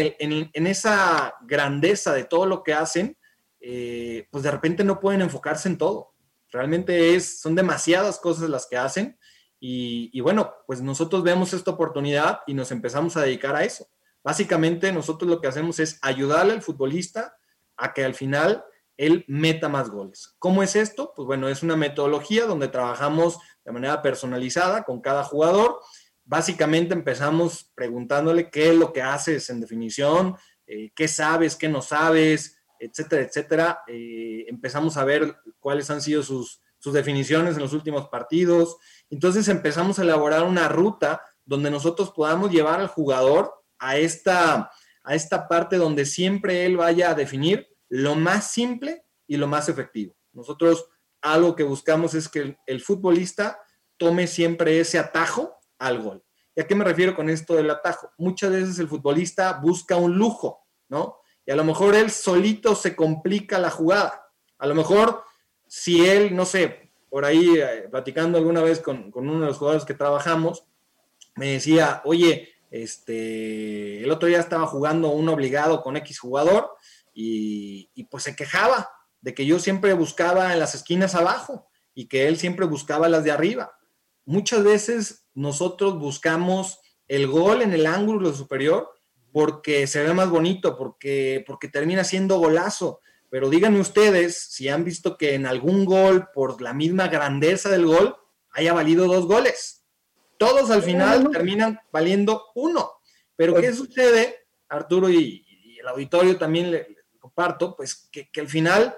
en, 0.52 0.66
esa 0.66 1.34
grandeza 1.46 2.12
de 2.12 2.24
todo 2.24 2.46
lo 2.46 2.62
que 2.62 2.74
hacen, 2.74 3.16
eh, 3.60 4.28
pues 4.30 4.44
de 4.44 4.50
repente 4.50 4.84
no 4.84 5.00
pueden 5.00 5.22
enfocarse 5.22 5.68
en 5.68 5.78
todo. 5.78 6.14
Realmente 6.50 7.16
es, 7.16 7.40
son 7.40 7.54
demasiadas 7.54 8.20
cosas 8.20 8.48
las 8.48 8.66
que 8.66 8.76
hacen. 8.76 9.18
Y, 9.66 10.20
bueno, 10.20 10.52
pues 10.66 10.82
nosotros 10.82 11.22
vemos 11.22 11.54
esta 11.54 11.70
oportunidad 11.70 12.40
y 12.46 12.52
nos 12.52 12.70
empezamos 12.70 13.16
a 13.16 13.22
dedicar 13.22 13.56
a 13.56 13.64
eso. 13.64 13.88
Básicamente 14.22 14.92
nosotros 14.92 15.30
lo 15.30 15.40
que 15.40 15.48
hacemos 15.48 15.80
es 15.80 15.98
ayudarle 16.02 16.52
al 16.52 16.60
futbolista 16.60 17.34
a 17.78 17.94
que 17.94 18.04
al 18.04 18.12
final 18.12 18.62
él 18.98 19.24
meta 19.26 19.70
más 19.70 19.88
goles. 19.88 20.34
¿Cómo 20.38 20.62
es 20.62 20.76
esto? 20.76 21.14
Pues 21.16 21.24
bueno, 21.24 21.48
es 21.48 21.62
una 21.62 21.76
metodología 21.76 22.44
donde 22.44 22.68
trabajamos 22.68 23.38
de 23.64 23.72
manera 23.72 24.02
personalizada 24.02 24.84
con 24.84 25.00
cada 25.00 25.24
jugador. 25.24 25.80
Básicamente 26.24 26.92
empezamos 26.92 27.72
preguntándole 27.74 28.50
qué 28.50 28.68
es 28.68 28.76
lo 28.76 28.92
que 28.92 29.00
haces 29.00 29.48
en 29.48 29.62
definición, 29.62 30.36
eh, 30.66 30.92
qué 30.94 31.08
sabes, 31.08 31.56
qué 31.56 31.70
no 31.70 31.80
sabes, 31.80 32.58
etcétera, 32.78 33.22
etcétera. 33.22 33.82
Eh, 33.86 34.44
empezamos 34.46 34.98
a 34.98 35.06
ver 35.06 35.38
cuáles 35.58 35.88
han 35.88 36.02
sido 36.02 36.22
sus, 36.22 36.60
sus 36.78 36.92
definiciones 36.92 37.54
en 37.54 37.62
los 37.62 37.72
últimos 37.72 38.08
partidos. 38.08 38.76
Entonces 39.10 39.48
empezamos 39.48 39.98
a 39.98 40.02
elaborar 40.02 40.44
una 40.44 40.68
ruta 40.68 41.22
donde 41.44 41.70
nosotros 41.70 42.10
podamos 42.10 42.50
llevar 42.50 42.80
al 42.80 42.88
jugador 42.88 43.54
a 43.78 43.96
esta, 43.96 44.70
a 45.02 45.14
esta 45.14 45.48
parte 45.48 45.76
donde 45.76 46.06
siempre 46.06 46.66
él 46.66 46.76
vaya 46.76 47.10
a 47.10 47.14
definir 47.14 47.68
lo 47.88 48.14
más 48.14 48.50
simple 48.50 49.04
y 49.26 49.36
lo 49.36 49.46
más 49.46 49.68
efectivo. 49.68 50.16
Nosotros 50.32 50.88
algo 51.20 51.56
que 51.56 51.62
buscamos 51.62 52.14
es 52.14 52.28
que 52.28 52.56
el, 52.66 52.80
futbolista 52.80 53.58
tome 53.96 54.26
siempre 54.26 54.80
ese 54.80 54.98
atajo 54.98 55.58
al 55.78 56.02
gol. 56.02 56.24
¿Y 56.54 56.60
a 56.60 56.66
qué 56.66 56.74
me 56.74 56.84
refiero 56.84 57.16
con 57.16 57.30
esto 57.30 57.54
del 57.54 57.70
atajo? 57.70 58.10
Muchas 58.18 58.50
veces 58.50 58.78
el 58.78 58.88
futbolista 58.88 59.54
busca 59.54 59.96
un 59.96 60.16
lujo, 60.16 60.66
¿no? 60.88 61.18
Y 61.46 61.50
a 61.50 61.56
lo 61.56 61.64
mejor 61.64 61.94
él 61.94 62.10
solito 62.10 62.74
se 62.74 62.94
complica 62.94 63.58
la 63.58 63.70
jugada. 63.70 64.30
A 64.58 64.66
lo 64.66 64.74
mejor 64.74 65.24
si 65.66 66.06
él, 66.06 66.34
no 66.36 66.44
sé, 66.44 66.83
por 67.14 67.24
ahí 67.24 67.58
eh, 67.60 67.86
platicando 67.92 68.38
alguna 68.38 68.60
vez 68.60 68.80
con, 68.80 69.12
uno 69.14 69.38
de 69.38 69.46
los 69.46 69.58
jugadores 69.58 69.84
que 69.84 69.94
trabajamos, 69.94 70.64
me 71.36 71.52
decía, 71.52 72.02
oye, 72.04 72.48
este, 72.72 74.02
el 74.02 74.10
otro 74.10 74.28
día 74.28 74.40
estaba 74.40 74.66
jugando 74.66 75.10
un 75.10 75.28
obligado 75.28 75.80
con 75.80 75.96
X 75.96 76.18
jugador 76.18 76.72
y, 77.14 77.88
pues 78.10 78.24
se 78.24 78.34
quejaba 78.34 78.90
de 79.20 79.32
que 79.32 79.46
yo 79.46 79.60
siempre 79.60 79.92
buscaba 79.92 80.54
en 80.54 80.58
las 80.58 80.74
esquinas 80.74 81.14
abajo 81.14 81.68
y 81.94 82.08
que 82.08 82.26
él 82.26 82.36
siempre 82.36 82.66
buscaba 82.66 83.08
las 83.08 83.22
de 83.22 83.30
arriba. 83.30 83.78
Muchas 84.24 84.64
veces 84.64 85.28
nosotros 85.34 85.96
buscamos 86.00 86.80
el 87.06 87.28
gol 87.28 87.62
en 87.62 87.74
el 87.74 87.86
ángulo 87.86 88.34
superior 88.34 88.90
porque 89.30 89.86
se 89.86 90.02
ve 90.02 90.14
más 90.14 90.30
bonito, 90.30 90.76
porque, 90.76 91.44
porque 91.46 91.68
termina 91.68 92.02
siendo 92.02 92.38
golazo. 92.38 92.98
Pero 93.34 93.50
díganme 93.50 93.80
ustedes 93.80 94.36
si 94.36 94.68
han 94.68 94.84
visto 94.84 95.18
que 95.18 95.34
en 95.34 95.44
algún 95.44 95.84
gol, 95.84 96.28
por 96.32 96.62
la 96.62 96.72
misma 96.72 97.08
grandeza 97.08 97.68
del 97.68 97.84
gol, 97.84 98.14
haya 98.52 98.72
valido 98.72 99.08
dos 99.08 99.26
goles. 99.26 99.84
Todos 100.38 100.70
al 100.70 100.84
final 100.84 101.28
terminan 101.32 101.80
valiendo 101.90 102.44
uno. 102.54 102.92
Pero 103.34 103.56
¿qué 103.56 103.72
sucede, 103.72 104.46
Arturo 104.68 105.10
y, 105.10 105.44
y 105.48 105.80
el 105.80 105.88
auditorio 105.88 106.38
también 106.38 106.70
le, 106.70 106.96
comparto, 107.18 107.74
pues 107.74 108.08
que, 108.12 108.30
al 108.40 108.46
final, 108.46 108.94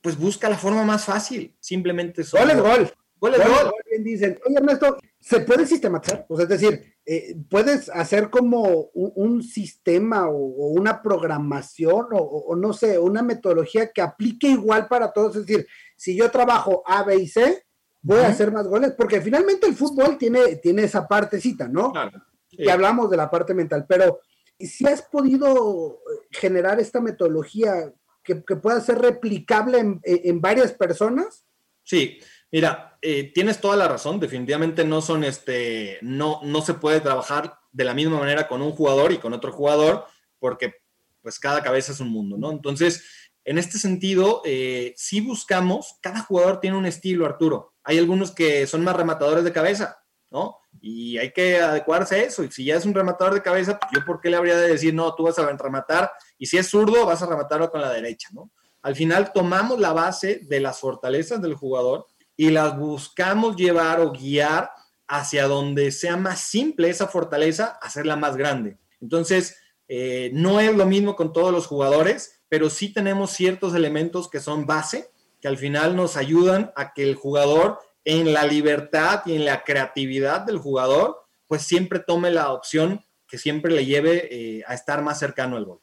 pues 0.00 0.18
busca 0.18 0.48
la 0.48 0.58
forma 0.58 0.82
más 0.82 1.04
fácil, 1.04 1.54
simplemente 1.60 2.24
Gol 2.24 2.50
es 2.50 2.60
gol. 2.60 2.92
Gol 3.20 3.34
es 3.34 3.46
gol. 3.46 3.72
Dicen, 4.00 4.40
oye 4.46 4.56
Ernesto, 4.56 4.98
¿se 5.20 5.38
puede 5.42 5.64
sistematizar? 5.64 6.26
O 6.28 6.34
sea, 6.34 6.42
es 6.42 6.48
decir, 6.48 6.89
eh, 7.06 7.36
puedes 7.48 7.88
hacer 7.88 8.30
como 8.30 8.90
un, 8.94 9.42
sistema 9.42 10.28
o, 10.28 10.36
una 10.36 11.02
programación 11.02 12.06
o, 12.12 12.54
no 12.56 12.72
sé, 12.72 12.98
una 12.98 13.22
metodología 13.22 13.90
que 13.92 14.02
aplique 14.02 14.48
igual 14.48 14.86
para 14.88 15.12
todos. 15.12 15.36
Es 15.36 15.46
decir, 15.46 15.66
si 15.96 16.16
yo 16.16 16.30
trabajo 16.30 16.82
A, 16.86 17.02
B 17.02 17.16
y 17.16 17.28
C, 17.28 17.64
voy 18.02 18.20
a 18.20 18.28
hacer 18.28 18.52
más 18.52 18.66
goles, 18.66 18.92
porque 18.96 19.20
finalmente 19.20 19.66
el 19.66 19.74
fútbol 19.74 20.18
tiene, 20.18 20.56
tiene 20.56 20.84
esa 20.84 21.06
partecita, 21.06 21.68
¿no? 21.68 21.92
Claro. 21.92 22.22
Que 22.50 22.70
hablamos 22.70 23.10
de 23.10 23.16
la 23.16 23.30
parte 23.30 23.54
mental, 23.54 23.86
pero 23.88 24.20
si 24.58 24.86
has 24.86 25.02
podido 25.02 25.94
eh, 25.94 26.26
generar 26.30 26.80
esta 26.80 27.00
metodología 27.00 27.92
que, 28.22 28.36
pueda 28.36 28.80
ser 28.80 28.98
replicable 28.98 30.00
en, 30.04 30.40
varias 30.40 30.72
personas? 30.72 31.44
Sí, 31.82 32.18
mira, 32.52 32.98
eh, 33.02 33.32
tienes 33.32 33.60
toda 33.60 33.76
la 33.76 33.88
razón. 33.88 34.20
Definitivamente 34.20 34.84
no 34.84 35.00
son 35.00 35.24
este, 35.24 35.98
no, 36.02 36.40
no 36.42 36.62
se 36.62 36.74
puede 36.74 37.00
trabajar 37.00 37.58
de 37.72 37.84
la 37.84 37.94
misma 37.94 38.18
manera 38.18 38.48
con 38.48 38.62
un 38.62 38.72
jugador 38.72 39.12
y 39.12 39.18
con 39.18 39.32
otro 39.32 39.52
jugador, 39.52 40.06
porque 40.38 40.74
pues 41.22 41.38
cada 41.38 41.62
cabeza 41.62 41.92
es 41.92 42.00
un 42.00 42.08
mundo, 42.08 42.36
¿no? 42.36 42.50
Entonces, 42.50 43.04
en 43.44 43.58
este 43.58 43.78
sentido, 43.78 44.42
eh, 44.44 44.94
si 44.96 45.20
buscamos, 45.20 45.98
cada 46.00 46.20
jugador 46.22 46.60
tiene 46.60 46.76
un 46.76 46.86
estilo, 46.86 47.26
Arturo. 47.26 47.74
Hay 47.84 47.98
algunos 47.98 48.32
que 48.32 48.66
son 48.66 48.84
más 48.84 48.96
rematadores 48.96 49.44
de 49.44 49.52
cabeza, 49.52 50.02
¿no? 50.30 50.58
Y 50.80 51.18
hay 51.18 51.32
que 51.32 51.60
adecuarse 51.60 52.16
a 52.16 52.22
eso. 52.22 52.44
Y 52.44 52.50
si 52.50 52.64
ya 52.64 52.76
es 52.76 52.84
un 52.84 52.94
rematador 52.94 53.34
de 53.34 53.42
cabeza, 53.42 53.78
pues 53.78 53.90
yo 53.94 54.04
por 54.04 54.20
qué 54.20 54.30
le 54.30 54.36
habría 54.36 54.56
de 54.56 54.68
decir, 54.68 54.94
no, 54.94 55.14
tú 55.14 55.24
vas 55.24 55.38
a 55.38 55.46
rematar, 55.46 56.10
y 56.38 56.46
si 56.46 56.58
es 56.58 56.68
zurdo, 56.68 57.06
vas 57.06 57.22
a 57.22 57.26
rematarlo 57.26 57.70
con 57.70 57.80
la 57.80 57.90
derecha, 57.90 58.28
¿no? 58.32 58.50
Al 58.82 58.96
final 58.96 59.32
tomamos 59.32 59.78
la 59.78 59.92
base 59.92 60.40
de 60.42 60.60
las 60.60 60.78
fortalezas 60.78 61.42
del 61.42 61.54
jugador 61.54 62.06
y 62.40 62.48
las 62.48 62.74
buscamos 62.74 63.54
llevar 63.54 64.00
o 64.00 64.12
guiar 64.12 64.70
hacia 65.06 65.46
donde 65.46 65.90
sea 65.90 66.16
más 66.16 66.40
simple 66.40 66.88
esa 66.88 67.06
fortaleza, 67.06 67.78
hacerla 67.82 68.16
más 68.16 68.34
grande. 68.34 68.78
Entonces, 68.98 69.58
eh, 69.88 70.30
no 70.32 70.58
es 70.58 70.74
lo 70.74 70.86
mismo 70.86 71.16
con 71.16 71.34
todos 71.34 71.52
los 71.52 71.66
jugadores, 71.66 72.40
pero 72.48 72.70
sí 72.70 72.94
tenemos 72.94 73.32
ciertos 73.32 73.74
elementos 73.74 74.30
que 74.30 74.40
son 74.40 74.64
base, 74.64 75.10
que 75.38 75.48
al 75.48 75.58
final 75.58 75.94
nos 75.94 76.16
ayudan 76.16 76.72
a 76.76 76.94
que 76.94 77.02
el 77.02 77.14
jugador 77.14 77.78
en 78.06 78.32
la 78.32 78.46
libertad 78.46 79.20
y 79.26 79.34
en 79.34 79.44
la 79.44 79.62
creatividad 79.62 80.40
del 80.40 80.56
jugador, 80.56 81.18
pues 81.46 81.60
siempre 81.60 81.98
tome 81.98 82.30
la 82.30 82.54
opción 82.54 83.04
que 83.28 83.36
siempre 83.36 83.70
le 83.70 83.84
lleve 83.84 84.28
eh, 84.30 84.62
a 84.66 84.72
estar 84.72 85.02
más 85.02 85.18
cercano 85.18 85.58
al 85.58 85.66
gol. 85.66 85.80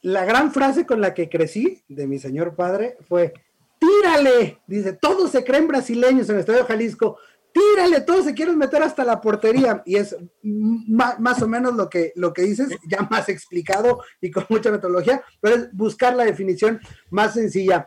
La 0.00 0.24
gran 0.24 0.50
frase 0.50 0.84
con 0.84 1.00
la 1.00 1.14
que 1.14 1.28
crecí 1.28 1.84
de 1.86 2.08
mi 2.08 2.18
señor 2.18 2.56
padre 2.56 2.96
fue, 3.08 3.34
tírale, 3.82 4.60
dice, 4.68 4.92
todos 4.92 5.32
se 5.32 5.42
creen 5.42 5.66
brasileños 5.66 6.28
en 6.28 6.36
el 6.36 6.40
Estadio 6.40 6.64
Jalisco, 6.64 7.18
tírale, 7.52 8.00
todos 8.02 8.24
se 8.24 8.34
quieren 8.34 8.56
meter 8.56 8.80
hasta 8.80 9.04
la 9.04 9.20
portería. 9.20 9.82
Y 9.84 9.96
es 9.96 10.16
más, 10.42 11.42
o 11.42 11.48
menos 11.48 11.74
lo 11.74 11.90
que, 11.90 12.12
lo 12.14 12.32
que 12.32 12.42
dices, 12.42 12.68
ya 12.88 13.02
más 13.10 13.28
explicado 13.28 14.00
y 14.20 14.30
con 14.30 14.46
mucha 14.48 14.70
metodología, 14.70 15.22
pero 15.40 15.56
es 15.56 15.72
buscar 15.72 16.14
la 16.14 16.24
definición 16.24 16.80
más 17.10 17.34
sencilla. 17.34 17.84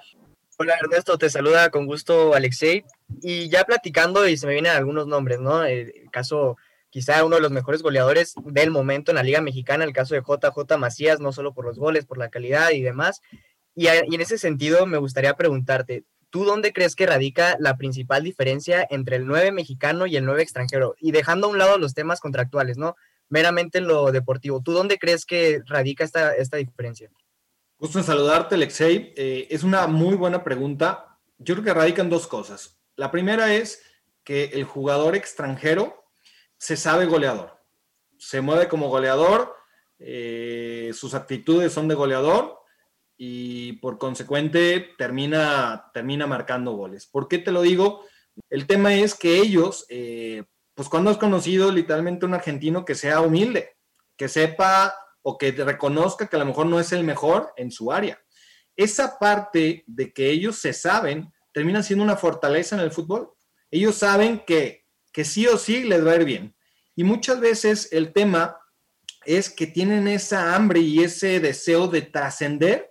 Hola 0.57 0.75
Ernesto, 0.81 1.17
te 1.17 1.29
saluda 1.29 1.69
con 1.69 1.85
gusto 1.85 2.33
Alexei. 2.33 2.83
Y 3.21 3.49
ya 3.49 3.63
platicando, 3.63 4.27
y 4.27 4.35
se 4.35 4.47
me 4.47 4.53
vienen 4.53 4.73
algunos 4.73 5.07
nombres, 5.07 5.39
¿no? 5.39 5.63
El 5.63 5.93
caso, 6.11 6.57
quizá 6.89 7.23
uno 7.23 7.37
de 7.37 7.41
los 7.41 7.51
mejores 7.51 7.81
goleadores 7.81 8.35
del 8.43 8.69
momento 8.69 9.11
en 9.11 9.15
la 9.15 9.23
Liga 9.23 9.39
Mexicana, 9.39 9.85
el 9.85 9.93
caso 9.93 10.13
de 10.13 10.21
JJ 10.21 10.77
Macías, 10.77 11.21
no 11.21 11.31
solo 11.31 11.53
por 11.53 11.65
los 11.65 11.77
goles, 11.79 12.05
por 12.05 12.17
la 12.17 12.29
calidad 12.29 12.71
y 12.71 12.81
demás. 12.81 13.21
Y, 13.75 13.87
en 13.87 14.21
ese 14.21 14.37
sentido, 14.37 14.85
me 14.85 14.97
gustaría 14.97 15.35
preguntarte, 15.35 16.05
¿tú 16.29 16.45
dónde 16.45 16.71
crees 16.71 16.95
que 16.95 17.05
radica 17.05 17.57
la 17.59 17.75
principal 17.75 18.23
diferencia 18.23 18.87
entre 18.89 19.17
el 19.17 19.27
9 19.27 19.51
mexicano 19.51 20.07
y 20.07 20.15
el 20.15 20.25
9 20.25 20.41
extranjero? 20.41 20.95
Y 20.99 21.11
dejando 21.11 21.47
a 21.47 21.49
un 21.49 21.57
lado 21.57 21.77
los 21.77 21.93
temas 21.93 22.21
contractuales, 22.21 22.77
¿no? 22.77 22.95
Meramente 23.27 23.81
lo 23.81 24.11
deportivo, 24.11 24.61
¿tú 24.61 24.71
dónde 24.71 24.97
crees 24.97 25.25
que 25.25 25.61
radica 25.65 26.05
esta, 26.05 26.33
esta 26.35 26.57
diferencia? 26.57 27.11
Gusto 27.77 27.99
en 27.99 28.05
saludarte, 28.05 28.55
Alexei. 28.55 29.13
Eh, 29.17 29.47
es 29.49 29.63
una 29.63 29.87
muy 29.87 30.15
buena 30.15 30.43
pregunta. 30.43 31.19
Yo 31.37 31.55
creo 31.55 31.65
que 31.65 31.73
radican 31.73 32.09
dos 32.09 32.27
cosas. 32.27 32.79
La 32.95 33.11
primera 33.11 33.53
es 33.53 33.81
que 34.23 34.45
el 34.53 34.63
jugador 34.63 35.15
extranjero 35.15 36.05
se 36.57 36.77
sabe 36.77 37.05
goleador. 37.05 37.61
Se 38.17 38.39
mueve 38.39 38.69
como 38.69 38.87
goleador, 38.87 39.53
eh, 39.99 40.91
sus 40.93 41.13
actitudes 41.13 41.73
son 41.73 41.89
de 41.89 41.95
goleador 41.95 42.64
y 43.17 43.73
por 43.73 43.97
consecuente 43.97 44.93
termina, 44.97 45.89
termina 45.93 46.27
marcando 46.27 46.73
goles. 46.73 47.05
¿Por 47.05 47.27
qué 47.27 47.37
te 47.37 47.51
lo 47.51 47.61
digo? 47.61 48.05
El 48.49 48.67
tema 48.67 48.93
es 48.95 49.15
que 49.15 49.37
ellos, 49.37 49.85
eh, 49.89 50.43
pues 50.73 50.89
cuando 50.89 51.09
has 51.09 51.17
conocido 51.17 51.71
literalmente 51.71 52.25
un 52.25 52.33
argentino 52.33 52.83
que 52.83 52.95
sea 52.95 53.21
humilde, 53.21 53.77
que 54.17 54.27
sepa 54.27 54.95
o 55.21 55.37
que 55.37 55.51
reconozca 55.51 56.27
que 56.27 56.35
a 56.35 56.39
lo 56.39 56.45
mejor 56.45 56.65
no 56.65 56.79
es 56.79 56.91
el 56.91 57.03
mejor 57.03 57.53
en 57.55 57.71
su 57.71 57.91
área. 57.91 58.21
Esa 58.75 59.17
parte 59.17 59.83
de 59.87 60.13
que 60.13 60.29
ellos 60.29 60.57
se 60.57 60.73
saben 60.73 61.31
termina 61.53 61.81
siendo 61.81 62.03
una 62.03 62.17
fortaleza 62.17 62.75
en 62.75 62.81
el 62.81 62.91
fútbol. 62.91 63.31
Ellos 63.71 63.95
saben 63.95 64.43
que, 64.45 64.85
que 65.13 65.23
sí 65.23 65.47
o 65.47 65.57
sí 65.57 65.83
les 65.83 66.05
va 66.05 66.11
a 66.11 66.15
ir 66.17 66.25
bien. 66.25 66.55
Y 66.95 67.05
muchas 67.05 67.39
veces 67.39 67.89
el 67.93 68.11
tema 68.11 68.57
es 69.25 69.49
que 69.49 69.65
tienen 69.65 70.07
esa 70.07 70.53
hambre 70.53 70.81
y 70.81 71.03
ese 71.03 71.39
deseo 71.39 71.87
de 71.87 72.01
trascender 72.01 72.89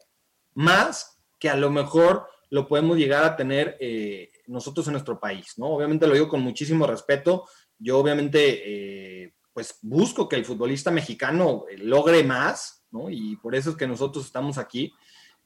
más 0.55 1.19
que 1.39 1.51
a 1.51 1.57
lo 1.57 1.71
mejor 1.71 2.27
lo 2.51 2.67
podemos 2.69 2.97
llegar 2.97 3.25
a 3.25 3.37
tener 3.37 3.77
eh, 3.81 4.31
nosotros 4.47 4.87
en 4.87 4.93
nuestro 4.93 5.19
país, 5.19 5.55
¿no? 5.57 5.67
Obviamente 5.67 6.07
lo 6.07 6.15
digo 6.15 6.29
con 6.29 6.41
muchísimo 6.41 6.87
respeto. 6.87 7.45
Yo 7.79 7.99
obviamente 7.99 9.23
eh, 9.25 9.35
pues 9.55 9.79
busco 9.83 10.29
que 10.29 10.37
el 10.37 10.45
futbolista 10.45 10.91
mexicano 10.91 11.65
eh, 11.71 11.79
logre 11.79 12.25
más, 12.25 12.85
¿no? 12.91 13.09
Y 13.09 13.37
por 13.37 13.55
eso 13.55 13.71
es 13.71 13.77
que 13.77 13.87
nosotros 13.87 14.27
estamos 14.27 14.59
aquí. 14.59 14.93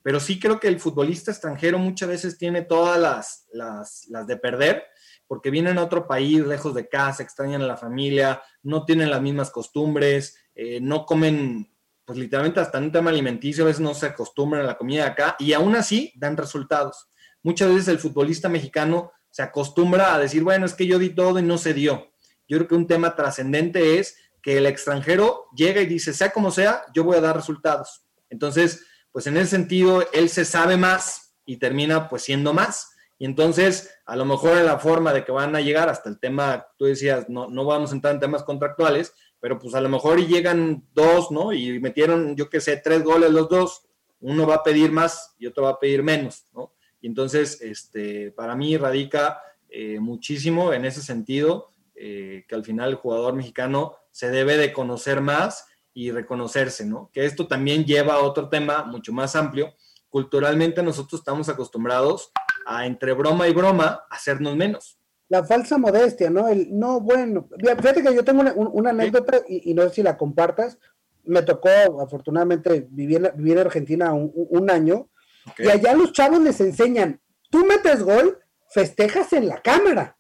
Pero 0.02 0.18
sí 0.20 0.40
creo 0.40 0.58
que 0.58 0.68
el 0.68 0.80
futbolista 0.80 1.30
extranjero 1.30 1.78
muchas 1.78 2.08
veces 2.08 2.38
tiene 2.38 2.62
todas 2.62 2.98
las, 2.98 3.46
las, 3.52 4.26
de 4.26 4.36
perder, 4.36 4.84
porque 5.26 5.50
vienen 5.50 5.76
a 5.76 5.84
otro 5.84 6.06
país, 6.06 6.40
lejos 6.46 6.74
de 6.74 6.88
casa, 6.88 7.22
extrañan 7.22 7.62
a 7.62 7.66
la 7.66 7.76
familia, 7.76 8.40
no 8.62 8.84
tienen 8.84 9.10
las 9.10 9.20
mismas 9.20 9.50
costumbres, 9.50 10.38
eh, 10.54 10.80
no 10.80 11.04
comen, 11.04 11.70
pues 12.08 12.18
literalmente 12.18 12.58
hasta 12.58 12.78
en 12.78 12.84
un 12.84 12.92
tema 12.92 13.10
alimenticio, 13.10 13.62
a 13.62 13.68
veces 13.68 13.80
no 13.80 13.94
se 13.94 14.06
acostumbran 14.06 14.64
a 14.64 14.66
la 14.66 14.76
comida 14.76 15.04
de 15.04 15.10
acá, 15.10 15.36
y 15.38 15.52
aún 15.52 15.76
así 15.76 16.12
dan 16.16 16.36
resultados. 16.36 17.06
Muchas 17.44 17.68
veces 17.68 17.86
el 17.86 18.00
futbolista 18.00 18.48
mexicano 18.48 19.12
se 19.30 19.42
acostumbra 19.42 20.12
a 20.12 20.18
decir, 20.18 20.42
bueno, 20.42 20.66
es 20.66 20.74
que 20.74 20.86
yo 20.86 20.98
di 20.98 21.10
todo 21.10 21.38
y 21.38 21.42
no 21.42 21.56
se 21.56 21.72
dio 21.72 22.10
yo 22.48 22.56
creo 22.56 22.68
que 22.68 22.74
un 22.74 22.86
tema 22.86 23.14
trascendente 23.14 23.98
es 23.98 24.16
que 24.42 24.56
el 24.56 24.66
extranjero 24.66 25.46
llega 25.54 25.82
y 25.82 25.86
dice, 25.86 26.14
sea 26.14 26.30
como 26.30 26.50
sea, 26.50 26.82
yo 26.94 27.04
voy 27.04 27.16
a 27.16 27.20
dar 27.20 27.36
resultados. 27.36 28.04
Entonces, 28.30 28.86
pues 29.12 29.26
en 29.26 29.36
ese 29.36 29.50
sentido, 29.50 30.04
él 30.12 30.28
se 30.30 30.44
sabe 30.44 30.76
más 30.76 31.34
y 31.44 31.58
termina 31.58 32.08
pues 32.08 32.22
siendo 32.22 32.54
más. 32.54 32.90
Y 33.18 33.26
entonces, 33.26 33.90
a 34.06 34.16
lo 34.16 34.24
mejor 34.24 34.56
en 34.56 34.66
la 34.66 34.78
forma 34.78 35.12
de 35.12 35.24
que 35.24 35.32
van 35.32 35.54
a 35.54 35.60
llegar 35.60 35.88
hasta 35.88 36.08
el 36.08 36.18
tema, 36.18 36.66
tú 36.78 36.86
decías, 36.86 37.28
no, 37.28 37.48
no 37.48 37.64
vamos 37.64 37.90
a 37.90 37.94
entrar 37.94 38.14
en 38.14 38.20
temas 38.20 38.44
contractuales, 38.44 39.12
pero 39.40 39.58
pues 39.58 39.74
a 39.74 39.80
lo 39.80 39.88
mejor 39.88 40.24
llegan 40.26 40.84
dos, 40.94 41.30
¿no? 41.30 41.52
Y 41.52 41.78
metieron, 41.80 42.36
yo 42.36 42.48
qué 42.48 42.60
sé, 42.60 42.76
tres 42.82 43.02
goles 43.02 43.30
los 43.30 43.48
dos, 43.48 43.82
uno 44.20 44.46
va 44.46 44.56
a 44.56 44.62
pedir 44.62 44.90
más 44.90 45.34
y 45.38 45.46
otro 45.46 45.64
va 45.64 45.70
a 45.70 45.78
pedir 45.78 46.02
menos, 46.02 46.44
¿no? 46.52 46.72
Y 47.00 47.06
entonces, 47.06 47.60
este, 47.60 48.32
para 48.32 48.56
mí 48.56 48.76
radica 48.76 49.40
eh, 49.68 50.00
muchísimo 50.00 50.72
en 50.72 50.84
ese 50.84 51.02
sentido 51.02 51.68
eh, 51.94 52.44
que 52.48 52.54
al 52.54 52.64
final 52.64 52.90
el 52.90 52.94
jugador 52.96 53.34
mexicano 53.34 53.96
se 54.10 54.30
debe 54.30 54.56
de 54.56 54.72
conocer 54.72 55.20
más 55.20 55.66
y 55.94 56.10
reconocerse, 56.10 56.86
¿no? 56.86 57.10
Que 57.12 57.24
esto 57.24 57.46
también 57.46 57.84
lleva 57.84 58.14
a 58.14 58.20
otro 58.20 58.48
tema 58.48 58.84
mucho 58.84 59.12
más 59.12 59.36
amplio. 59.36 59.74
Culturalmente 60.08 60.82
nosotros 60.82 61.20
estamos 61.20 61.48
acostumbrados 61.48 62.32
a 62.66 62.86
entre 62.86 63.12
broma 63.12 63.48
y 63.48 63.52
broma 63.52 64.04
hacernos 64.10 64.56
menos. 64.56 64.97
La 65.28 65.44
falsa 65.44 65.78
modestia, 65.78 66.30
¿no? 66.30 66.48
El 66.48 66.78
no, 66.78 67.00
bueno, 67.00 67.48
fíjate 67.58 68.02
que 68.02 68.14
yo 68.14 68.24
tengo 68.24 68.42
una, 68.56 68.90
anécdota 68.90 69.40
y, 69.46 69.74
no 69.74 69.82
sé 69.84 69.96
si 69.96 70.02
la 70.02 70.16
compartas. 70.16 70.78
Me 71.24 71.42
tocó, 71.42 71.68
afortunadamente, 72.00 72.86
vivir, 72.90 73.32
vivir 73.34 73.58
en 73.58 73.66
Argentina 73.66 74.14
un, 74.14 74.70
año 74.70 75.10
y 75.58 75.68
allá 75.68 75.94
los 75.94 76.12
chavos 76.12 76.40
les 76.40 76.60
enseñan, 76.60 77.20
tú 77.50 77.66
metes 77.66 78.02
gol, 78.02 78.38
festejas 78.70 79.32
en 79.34 79.48
la 79.48 79.60
cámara 79.60 80.18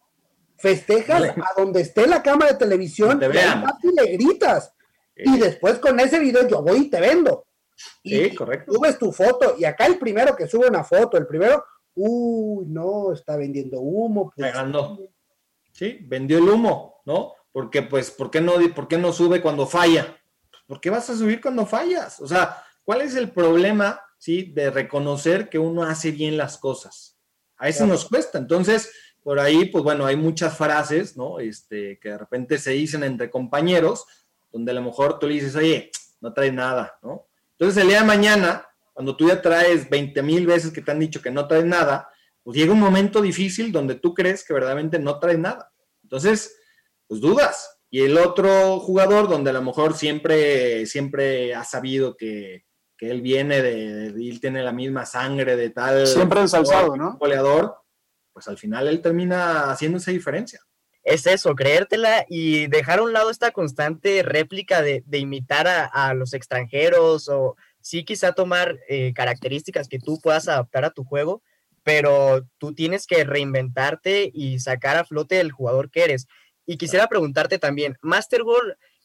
festejas 0.58 1.22
a 1.22 1.60
donde 1.60 1.80
esté 1.80 2.06
la 2.06 2.22
cámara 2.22 2.52
de 2.52 2.58
televisión 2.58 3.20
y, 3.22 3.94
le 3.94 4.12
gritas. 4.12 4.74
Y 5.16 5.38
después 5.38 5.78
con 5.78 5.98
ese 5.98 6.18
video 6.18 6.46
yo 6.46 6.62
voy 6.62 6.78
y 6.78 6.90
te 6.90 7.00
vendo. 7.00 7.46
Y 8.02 8.34
correcto. 8.34 8.72
subes 8.72 8.98
tu 8.98 9.12
foto. 9.12 9.54
Y 9.58 9.64
acá 9.64 9.86
el 9.86 9.98
primero 9.98 10.36
que 10.36 10.46
sube 10.46 10.68
una 10.68 10.84
foto, 10.84 11.16
el 11.16 11.26
primero, 11.26 11.64
uy, 11.98 12.66
no, 12.66 13.12
está 13.12 13.36
vendiendo 13.36 13.80
humo. 13.80 14.32
Pues, 14.34 14.54
sí, 15.72 15.98
vendió 16.02 16.38
el 16.38 16.48
humo, 16.48 17.02
¿no? 17.04 17.34
Porque, 17.50 17.82
pues, 17.82 18.10
¿por 18.10 18.30
qué 18.30 18.40
no, 18.40 18.54
por 18.74 18.86
qué 18.86 18.96
no 18.96 19.12
sube 19.12 19.42
cuando 19.42 19.66
falla? 19.66 20.16
¿Por 20.66 20.80
qué 20.80 20.90
vas 20.90 21.10
a 21.10 21.16
subir 21.16 21.40
cuando 21.40 21.66
fallas? 21.66 22.20
O 22.20 22.28
sea, 22.28 22.62
¿cuál 22.84 23.00
es 23.00 23.16
el 23.16 23.30
problema, 23.30 24.00
sí, 24.18 24.52
de 24.54 24.70
reconocer 24.70 25.48
que 25.48 25.58
uno 25.58 25.82
hace 25.82 26.12
bien 26.12 26.36
las 26.36 26.58
cosas? 26.58 27.16
A 27.56 27.68
eso 27.68 27.86
nos 27.86 28.04
cuesta. 28.04 28.38
Entonces, 28.38 28.90
por 29.24 29.40
ahí, 29.40 29.64
pues 29.64 29.82
bueno, 29.82 30.06
hay 30.06 30.14
muchas 30.14 30.56
frases, 30.56 31.16
¿no? 31.16 31.40
Este, 31.40 31.98
que 31.98 32.10
de 32.10 32.18
repente 32.18 32.58
se 32.58 32.70
dicen 32.72 33.02
entre 33.02 33.30
compañeros, 33.30 34.06
donde 34.52 34.70
a 34.70 34.74
lo 34.74 34.82
mejor 34.82 35.18
tú 35.18 35.26
le 35.26 35.34
dices, 35.34 35.56
oye, 35.56 35.90
no 36.20 36.32
traes 36.32 36.52
nada, 36.52 36.98
¿no? 37.02 37.26
Entonces 37.52 37.82
el 37.82 37.88
día 37.88 38.00
de 38.00 38.06
mañana, 38.06 38.67
cuando 38.98 39.14
tú 39.14 39.28
ya 39.28 39.40
traes 39.40 39.88
20 39.88 40.24
mil 40.24 40.44
veces 40.44 40.72
que 40.72 40.82
te 40.82 40.90
han 40.90 40.98
dicho 40.98 41.22
que 41.22 41.30
no 41.30 41.46
traes 41.46 41.64
nada, 41.64 42.10
pues 42.42 42.56
llega 42.56 42.72
un 42.72 42.80
momento 42.80 43.22
difícil 43.22 43.70
donde 43.70 43.94
tú 43.94 44.12
crees 44.12 44.44
que 44.44 44.52
verdaderamente 44.52 44.98
no 44.98 45.20
traes 45.20 45.38
nada. 45.38 45.72
Entonces, 46.02 46.56
pues 47.06 47.20
dudas. 47.20 47.78
Y 47.90 48.00
el 48.00 48.18
otro 48.18 48.80
jugador, 48.80 49.28
donde 49.28 49.50
a 49.50 49.52
lo 49.52 49.62
mejor 49.62 49.94
siempre, 49.94 50.84
siempre 50.86 51.54
ha 51.54 51.62
sabido 51.62 52.16
que, 52.16 52.64
que 52.96 53.08
él 53.12 53.22
viene 53.22 53.62
de, 53.62 54.10
de, 54.10 54.28
él 54.28 54.40
tiene 54.40 54.64
la 54.64 54.72
misma 54.72 55.06
sangre 55.06 55.54
de 55.54 55.70
tal. 55.70 56.04
Siempre 56.04 56.40
ensalzado, 56.40 56.96
¿no? 56.96 57.18
Goleador, 57.18 57.76
pues 58.32 58.48
al 58.48 58.58
final 58.58 58.88
él 58.88 59.00
termina 59.00 59.70
haciendo 59.70 59.98
esa 59.98 60.10
diferencia. 60.10 60.60
Es 61.08 61.26
eso, 61.26 61.54
creértela 61.54 62.26
y 62.28 62.66
dejar 62.66 62.98
a 62.98 63.02
un 63.02 63.14
lado 63.14 63.30
esta 63.30 63.50
constante 63.50 64.22
réplica 64.22 64.82
de, 64.82 65.02
imitar 65.12 65.66
a, 65.66 66.12
los 66.12 66.34
extranjeros 66.34 67.28
o 67.28 67.56
sí 67.80 68.04
quizá 68.04 68.32
tomar 68.32 68.78
eh, 68.88 69.12
características 69.14 69.88
que 69.88 69.98
tú 69.98 70.20
puedas 70.20 70.48
adaptar 70.48 70.84
a 70.84 70.90
tu 70.90 71.04
juego, 71.04 71.42
pero 71.82 72.46
tú 72.58 72.74
tienes 72.74 73.06
que 73.06 73.24
reinventarte 73.24 74.30
y 74.32 74.58
sacar 74.58 74.96
a 74.96 75.04
flote 75.04 75.40
el 75.40 75.52
jugador 75.52 75.90
que 75.90 76.04
eres. 76.04 76.26
Y 76.66 76.76
quisiera 76.76 77.06
preguntarte 77.06 77.58
también, 77.58 77.96
Master 78.02 78.42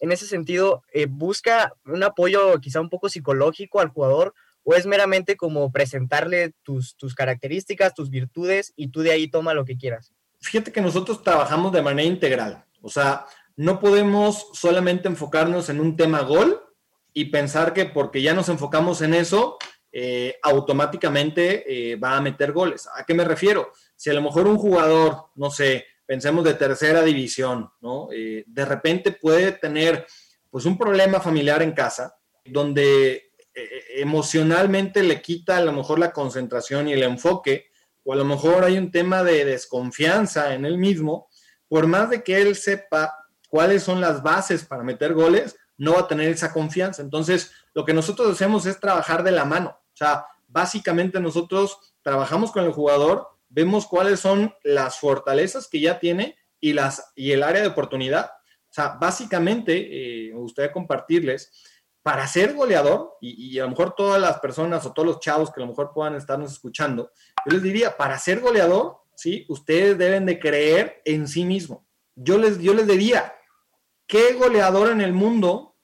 en 0.02 0.12
ese 0.12 0.26
sentido 0.28 0.84
eh, 0.92 1.08
busca 1.10 1.74
un 1.86 2.04
apoyo 2.04 2.60
quizá 2.60 2.82
un 2.82 2.90
poco 2.90 3.08
psicológico 3.08 3.80
al 3.80 3.88
jugador 3.88 4.34
o 4.64 4.76
es 4.76 4.86
meramente 4.86 5.38
como 5.38 5.72
presentarle 5.72 6.54
tus, 6.64 6.96
tus 6.98 7.16
características, 7.16 7.94
tus 7.94 8.10
virtudes 8.10 8.74
y 8.76 8.90
tú 8.90 9.02
de 9.02 9.12
ahí 9.12 9.30
toma 9.30 9.54
lo 9.54 9.66
que 9.66 9.78
quieras? 9.78 10.14
Fíjate 10.42 10.74
que 10.74 10.82
nosotros 10.82 11.24
trabajamos 11.24 11.72
de 11.72 11.82
manera 11.82 12.08
integral, 12.08 12.66
o 12.82 12.90
sea, 12.90 13.26
no 13.56 13.80
podemos 13.80 14.50
solamente 14.54 15.08
enfocarnos 15.08 15.70
en 15.70 15.80
un 15.80 15.96
tema 15.96 16.22
gol 16.22 16.62
y 17.14 17.26
pensar 17.26 17.74
que 17.74 17.86
porque 17.86 18.22
ya 18.22 18.34
nos 18.34 18.50
enfocamos 18.50 19.02
en 19.02 19.14
eso, 19.14 19.58
eh, 19.96 20.40
automáticamente 20.42 21.92
eh, 21.92 21.96
va 21.98 22.18
a 22.18 22.22
meter 22.22 22.52
goles. 22.52 22.90
¿A 22.96 23.06
qué 23.06 23.14
me 23.14 23.24
refiero? 23.24 23.72
Si 23.96 24.10
a 24.10 24.14
lo 24.14 24.24
mejor 24.24 24.48
un 24.48 24.58
jugador, 24.58 25.26
no 25.36 25.52
sé, 25.52 25.86
pensemos 26.08 26.44
de 26.44 26.56
tercera 26.56 27.04
división, 27.04 27.70
¿no? 27.80 28.10
Eh, 28.12 28.44
de 28.48 28.66
repente 28.66 29.12
puede 29.12 29.52
tener 29.52 30.08
pues 30.50 30.66
un 30.66 30.80
problema 30.80 31.20
familiar 31.20 31.62
en 31.62 31.74
casa, 31.74 32.16
donde 32.44 33.32
emocionalmente 33.96 35.04
le 35.04 35.22
quita 35.22 35.58
a 35.58 35.62
lo 35.62 35.72
mejor 35.72 36.00
la 36.00 36.12
concentración 36.12 36.88
y 36.88 36.94
el 36.94 37.04
enfoque, 37.04 37.68
o 38.04 38.14
a 38.14 38.16
lo 38.16 38.26
mejor 38.26 38.64
hay 38.64 38.80
un 38.80 38.90
tema 38.90 39.24
de 39.24 39.46
desconfianza 39.46 40.56
en 40.56 40.66
él 40.66 40.80
mismo, 40.80 41.30
por 41.68 41.86
más 41.86 42.10
de 42.10 42.24
que 42.24 42.42
él 42.42 42.56
sepa 42.56 43.16
cuáles 43.48 43.84
son 43.84 44.02
las 44.02 44.24
bases 44.24 44.66
para 44.66 44.84
meter 44.84 45.14
goles, 45.14 45.56
no 45.78 45.94
va 45.94 46.02
a 46.02 46.08
tener 46.08 46.30
esa 46.30 46.54
confianza. 46.54 47.02
Entonces, 47.02 47.52
lo 47.74 47.86
que 47.86 47.94
nosotros 47.94 48.32
hacemos 48.32 48.66
es 48.66 48.80
trabajar 48.80 49.24
de 49.24 49.32
la 49.32 49.46
mano. 49.46 49.70
O 49.70 49.98
sea, 49.98 50.26
básicamente 50.48 51.20
nosotros 51.20 51.96
trabajamos 52.02 52.52
con 52.52 52.66
el 52.66 52.72
jugador, 52.72 53.28
vemos 53.50 53.86
cuáles 53.86 54.20
son 54.20 54.54
las 54.64 55.00
fortalezas 55.00 55.68
que 55.68 55.80
ya 55.80 56.00
tiene 56.00 56.38
y, 56.60 56.74
las, 56.74 57.12
y 57.16 57.32
el 57.32 57.44
área 57.44 57.62
de 57.62 57.68
oportunidad. 57.68 58.32
O 58.70 58.74
sea, 58.74 58.98
básicamente, 59.00 60.28
eh, 60.28 60.32
me 60.34 60.40
gustaría 60.40 60.72
compartirles, 60.72 61.52
para 62.04 62.28
ser 62.28 62.54
goleador, 62.54 63.14
y, 63.22 63.58
a 63.60 63.64
lo 63.64 63.70
mejor 63.70 63.96
todas 63.96 64.22
las 64.22 64.40
personas 64.40 64.86
o 64.86 64.92
todos 64.92 65.08
los 65.08 65.20
chavos 65.22 65.52
que 65.52 65.62
a 65.62 65.64
lo 65.64 65.70
mejor 65.70 65.92
puedan 65.94 66.16
estarnos 66.16 66.52
escuchando, 66.52 67.12
yo 67.46 67.54
les 67.54 67.64
diría, 67.64 67.96
para 67.96 68.20
ser 68.20 68.42
goleador, 68.42 68.98
¿sí? 69.16 69.46
Ustedes 69.48 69.98
deben 69.98 70.26
de 70.26 70.38
creer 70.38 71.02
en 71.06 71.30
sí 71.30 71.46
mismo. 71.46 71.88
Yo 72.16 72.38
les, 72.38 72.60
yo 72.60 72.74
les 72.74 72.88
diría, 72.88 73.34
¿qué 74.14 74.34
goleador 74.34 74.92
en 74.92 75.02
el 75.02 75.12
mundo, 75.12 75.76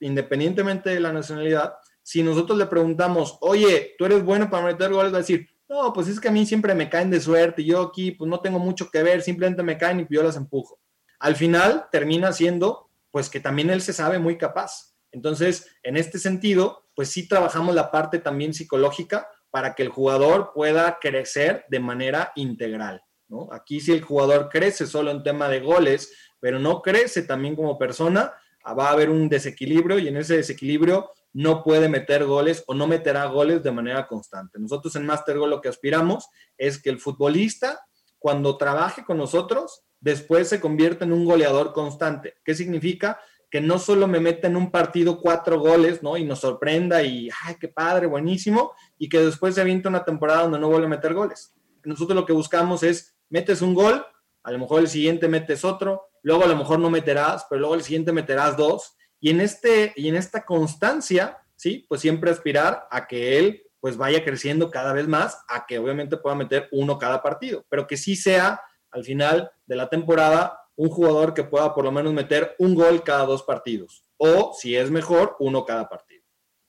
independientemente 0.00 0.90
de 0.90 0.98
la 0.98 1.12
nacionalidad, 1.12 1.74
si 2.02 2.20
nosotros 2.20 2.58
le 2.58 2.66
preguntamos, 2.66 3.38
oye, 3.40 3.94
tú 3.96 4.06
eres 4.06 4.24
bueno 4.24 4.50
para 4.50 4.64
meter 4.64 4.90
goles, 4.90 5.12
va 5.12 5.18
a 5.18 5.20
decir, 5.20 5.48
no, 5.68 5.92
pues 5.92 6.08
es 6.08 6.18
que 6.18 6.26
a 6.26 6.32
mí 6.32 6.44
siempre 6.44 6.74
me 6.74 6.90
caen 6.90 7.10
de 7.10 7.20
suerte 7.20 7.62
yo 7.62 7.80
aquí 7.80 8.10
pues 8.10 8.28
no 8.28 8.40
tengo 8.40 8.58
mucho 8.58 8.90
que 8.90 9.04
ver, 9.04 9.22
simplemente 9.22 9.62
me 9.62 9.78
caen 9.78 10.00
y 10.00 10.06
yo 10.12 10.24
las 10.24 10.34
empujo. 10.34 10.80
Al 11.20 11.36
final 11.36 11.86
termina 11.92 12.32
siendo 12.32 12.90
pues 13.12 13.30
que 13.30 13.38
también 13.38 13.70
él 13.70 13.80
se 13.80 13.92
sabe 13.92 14.18
muy 14.18 14.36
capaz. 14.36 14.96
Entonces, 15.12 15.70
en 15.84 15.96
este 15.96 16.18
sentido, 16.18 16.88
pues 16.96 17.10
sí 17.10 17.28
trabajamos 17.28 17.72
la 17.72 17.92
parte 17.92 18.18
también 18.18 18.52
psicológica 18.52 19.28
para 19.52 19.76
que 19.76 19.84
el 19.84 19.90
jugador 19.90 20.50
pueda 20.52 20.98
crecer 21.00 21.64
de 21.68 21.78
manera 21.78 22.32
integral. 22.34 23.05
¿No? 23.28 23.48
Aquí 23.52 23.80
si 23.80 23.92
el 23.92 24.02
jugador 24.02 24.48
crece 24.48 24.86
solo 24.86 25.10
en 25.10 25.22
tema 25.22 25.48
de 25.48 25.60
goles, 25.60 26.12
pero 26.40 26.58
no 26.58 26.82
crece 26.82 27.22
también 27.22 27.56
como 27.56 27.78
persona, 27.78 28.34
va 28.66 28.88
a 28.88 28.92
haber 28.92 29.10
un 29.10 29.28
desequilibrio 29.28 29.98
y 29.98 30.08
en 30.08 30.16
ese 30.16 30.36
desequilibrio 30.36 31.10
no 31.32 31.62
puede 31.62 31.88
meter 31.88 32.24
goles 32.24 32.64
o 32.66 32.74
no 32.74 32.86
meterá 32.86 33.26
goles 33.26 33.62
de 33.62 33.70
manera 33.70 34.06
constante. 34.06 34.58
Nosotros 34.58 34.96
en 34.96 35.06
Master 35.06 35.38
Goal 35.38 35.50
lo 35.50 35.60
que 35.60 35.68
aspiramos 35.68 36.28
es 36.56 36.80
que 36.80 36.90
el 36.90 36.98
futbolista, 36.98 37.86
cuando 38.18 38.56
trabaje 38.56 39.04
con 39.04 39.18
nosotros, 39.18 39.82
después 40.00 40.48
se 40.48 40.60
convierta 40.60 41.04
en 41.04 41.12
un 41.12 41.24
goleador 41.24 41.72
constante. 41.72 42.36
¿Qué 42.44 42.54
significa? 42.54 43.20
Que 43.50 43.60
no 43.60 43.78
solo 43.78 44.08
me 44.08 44.18
meta 44.18 44.48
en 44.48 44.56
un 44.56 44.70
partido 44.70 45.20
cuatro 45.20 45.60
goles, 45.60 46.02
¿no? 46.02 46.16
Y 46.16 46.24
nos 46.24 46.40
sorprenda 46.40 47.02
y, 47.02 47.28
ay, 47.44 47.56
qué 47.60 47.68
padre, 47.68 48.06
buenísimo, 48.06 48.72
y 48.98 49.08
que 49.08 49.20
después 49.20 49.54
se 49.54 49.60
aviente 49.60 49.88
una 49.88 50.04
temporada 50.04 50.42
donde 50.42 50.58
no 50.58 50.68
vuelve 50.68 50.86
a 50.86 50.90
meter 50.90 51.14
goles. 51.14 51.52
Nosotros 51.84 52.16
lo 52.16 52.26
que 52.26 52.32
buscamos 52.32 52.82
es, 52.82 53.15
metes 53.28 53.62
un 53.62 53.74
gol, 53.74 54.04
a 54.42 54.52
lo 54.52 54.58
mejor 54.58 54.80
el 54.80 54.88
siguiente 54.88 55.28
metes 55.28 55.64
otro, 55.64 56.08
luego 56.22 56.44
a 56.44 56.48
lo 56.48 56.56
mejor 56.56 56.78
no 56.78 56.90
meterás, 56.90 57.46
pero 57.48 57.60
luego 57.60 57.74
el 57.74 57.82
siguiente 57.82 58.12
meterás 58.12 58.56
dos, 58.56 58.96
y 59.20 59.30
en, 59.30 59.40
este, 59.40 59.92
y 59.96 60.08
en 60.08 60.16
esta 60.16 60.44
constancia, 60.44 61.38
¿sí? 61.56 61.86
Pues 61.88 62.00
siempre 62.00 62.30
aspirar 62.30 62.86
a 62.90 63.06
que 63.06 63.38
él 63.38 63.62
pues 63.80 63.96
vaya 63.96 64.24
creciendo 64.24 64.70
cada 64.70 64.92
vez 64.92 65.06
más, 65.06 65.38
a 65.48 65.66
que 65.66 65.78
obviamente 65.78 66.16
pueda 66.16 66.34
meter 66.34 66.68
uno 66.72 66.98
cada 66.98 67.22
partido, 67.22 67.64
pero 67.68 67.86
que 67.86 67.96
sí 67.96 68.16
sea 68.16 68.60
al 68.90 69.04
final 69.04 69.50
de 69.66 69.76
la 69.76 69.88
temporada 69.88 70.60
un 70.76 70.88
jugador 70.88 71.34
que 71.34 71.44
pueda 71.44 71.74
por 71.74 71.84
lo 71.84 71.92
menos 71.92 72.12
meter 72.12 72.54
un 72.58 72.74
gol 72.74 73.02
cada 73.02 73.24
dos 73.24 73.42
partidos, 73.42 74.04
o 74.16 74.52
si 74.58 74.76
es 74.76 74.90
mejor, 74.90 75.36
uno 75.38 75.64
cada 75.64 75.88
partido. 75.88 76.15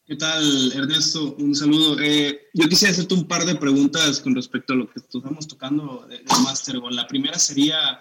¿Qué 0.08 0.16
tal, 0.16 0.72
Ernesto? 0.72 1.36
Un 1.38 1.54
saludo. 1.54 2.00
Eh, 2.00 2.48
yo 2.54 2.70
quisiera 2.70 2.94
hacerte 2.94 3.14
un 3.14 3.28
par 3.28 3.46
de 3.46 3.56
preguntas 3.56 4.22
con 4.22 4.34
respecto 4.36 4.72
a 4.72 4.78
lo 4.78 4.90
que 4.90 5.00
estamos 5.00 5.48
tocando 5.48 6.06
de, 6.08 6.20
de 6.20 6.44
Master 6.44 6.80
Goal. 6.80 6.96
La 6.96 7.08
primera 7.08 7.38
sería, 7.38 8.00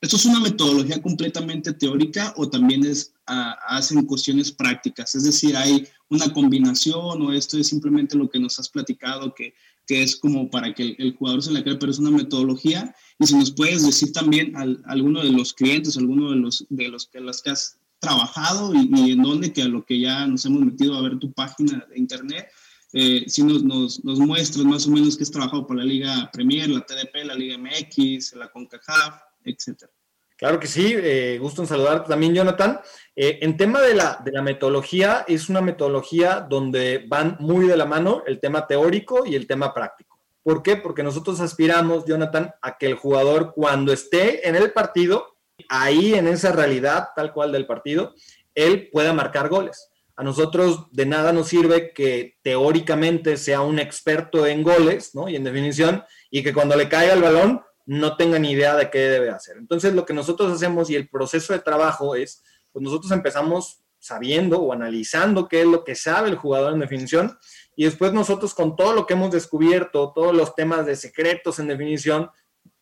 ¿Esto 0.00 0.14
es 0.14 0.26
una 0.26 0.38
metodología 0.38 1.02
completamente 1.02 1.72
teórica 1.72 2.32
o 2.36 2.48
también 2.48 2.86
es, 2.86 3.12
hacen 3.26 4.06
cuestiones 4.06 4.52
prácticas? 4.52 5.16
Es 5.16 5.24
decir, 5.24 5.56
¿hay 5.56 5.88
una 6.08 6.32
combinación 6.32 7.20
o 7.20 7.32
esto 7.32 7.58
es 7.58 7.66
simplemente 7.66 8.16
lo 8.16 8.30
que 8.30 8.38
nos 8.38 8.60
has 8.60 8.68
platicado 8.68 9.34
que, 9.34 9.54
que 9.88 10.04
es 10.04 10.14
como 10.14 10.48
para 10.50 10.72
que 10.72 10.94
el, 10.98 11.16
jugador 11.16 11.42
se 11.42 11.50
la 11.50 11.64
cree, 11.64 11.74
pero 11.74 11.90
es 11.90 11.98
una 11.98 12.12
metodología? 12.12 12.94
Y 13.18 13.26
si 13.26 13.34
nos 13.34 13.50
puedes 13.50 13.84
decir 13.84 14.12
también 14.12 14.54
a, 14.54 14.66
alguno 14.92 15.24
de 15.24 15.32
los 15.32 15.52
clientes, 15.52 15.96
alguno 15.96 16.30
de 16.30 16.36
los, 16.36 16.64
de 16.68 16.88
los 16.88 17.06
que, 17.06 17.18
las 17.18 17.42
que 17.42 17.50
has 17.50 17.77
trabajado 17.98 18.72
y, 18.74 19.12
en 19.12 19.22
dónde, 19.22 19.52
que 19.52 19.62
a 19.62 19.68
lo 19.68 19.84
que 19.84 20.00
ya 20.00 20.26
nos 20.26 20.44
hemos 20.44 20.60
metido 20.60 20.94
a 20.96 21.02
ver 21.02 21.18
tu 21.18 21.32
página 21.32 21.86
de 21.88 21.98
internet, 21.98 22.48
eh, 22.92 23.24
si 23.26 23.42
nos, 23.42 23.62
nos, 23.62 24.04
nos, 24.04 24.18
muestras 24.18 24.64
más 24.64 24.86
o 24.86 24.90
menos 24.90 25.16
que 25.16 25.24
has 25.24 25.30
trabajado 25.30 25.66
por 25.66 25.76
la 25.76 25.84
Liga 25.84 26.30
Premier, 26.32 26.68
la 26.70 26.80
TDP, 26.80 27.24
la 27.24 27.34
Liga 27.34 27.58
MX, 27.58 28.34
la 28.34 28.50
CONCACAF, 28.50 29.20
etcétera. 29.44 29.92
Claro 30.38 30.60
que 30.60 30.68
sí, 30.68 30.94
eh, 30.96 31.36
gusto 31.40 31.62
en 31.62 31.68
saludarte 31.68 32.08
también, 32.08 32.32
Jonathan. 32.32 32.78
Eh, 33.16 33.40
en 33.42 33.56
tema 33.56 33.80
de 33.80 33.94
la, 33.94 34.22
de 34.24 34.30
la 34.30 34.40
metodología, 34.40 35.24
es 35.26 35.48
una 35.48 35.60
metodología 35.60 36.46
donde 36.48 37.04
van 37.08 37.36
muy 37.40 37.66
de 37.66 37.76
la 37.76 37.86
mano 37.86 38.22
el 38.24 38.38
tema 38.38 38.68
teórico 38.68 39.26
y 39.26 39.34
el 39.34 39.48
tema 39.48 39.74
práctico. 39.74 40.20
¿Por 40.44 40.62
qué? 40.62 40.76
Porque 40.76 41.02
nosotros 41.02 41.40
aspiramos, 41.40 42.04
Jonathan, 42.06 42.54
a 42.62 42.78
que 42.78 42.86
el 42.86 42.94
jugador 42.94 43.52
cuando 43.52 43.92
esté 43.92 44.48
en 44.48 44.54
el 44.54 44.72
partido, 44.72 45.37
ahí 45.68 46.14
en 46.14 46.28
esa 46.28 46.52
realidad 46.52 47.08
tal 47.14 47.32
cual 47.32 47.52
del 47.52 47.66
partido, 47.66 48.14
él 48.54 48.88
pueda 48.92 49.12
marcar 49.12 49.48
goles. 49.48 49.90
A 50.16 50.24
nosotros 50.24 50.86
de 50.90 51.06
nada 51.06 51.32
nos 51.32 51.48
sirve 51.48 51.92
que 51.92 52.38
teóricamente 52.42 53.36
sea 53.36 53.60
un 53.60 53.78
experto 53.78 54.46
en 54.46 54.62
goles, 54.62 55.14
¿no? 55.14 55.28
Y 55.28 55.36
en 55.36 55.44
definición, 55.44 56.02
y 56.30 56.42
que 56.42 56.52
cuando 56.52 56.74
le 56.74 56.88
caiga 56.88 57.14
el 57.14 57.22
balón 57.22 57.62
no 57.86 58.16
tenga 58.16 58.38
ni 58.38 58.50
idea 58.50 58.76
de 58.76 58.90
qué 58.90 58.98
debe 58.98 59.30
hacer. 59.30 59.56
Entonces, 59.56 59.94
lo 59.94 60.04
que 60.04 60.12
nosotros 60.12 60.52
hacemos 60.52 60.90
y 60.90 60.96
el 60.96 61.08
proceso 61.08 61.52
de 61.52 61.60
trabajo 61.60 62.16
es, 62.16 62.42
pues 62.72 62.82
nosotros 62.82 63.12
empezamos 63.12 63.82
sabiendo 63.98 64.58
o 64.60 64.72
analizando 64.72 65.48
qué 65.48 65.60
es 65.60 65.66
lo 65.66 65.84
que 65.84 65.94
sabe 65.94 66.28
el 66.28 66.36
jugador 66.36 66.72
en 66.72 66.80
definición 66.80 67.38
y 67.76 67.84
después 67.84 68.12
nosotros 68.12 68.54
con 68.54 68.76
todo 68.76 68.92
lo 68.92 69.06
que 69.06 69.14
hemos 69.14 69.30
descubierto, 69.30 70.12
todos 70.14 70.34
los 70.34 70.54
temas 70.54 70.86
de 70.86 70.96
secretos 70.96 71.58
en 71.58 71.68
definición, 71.68 72.30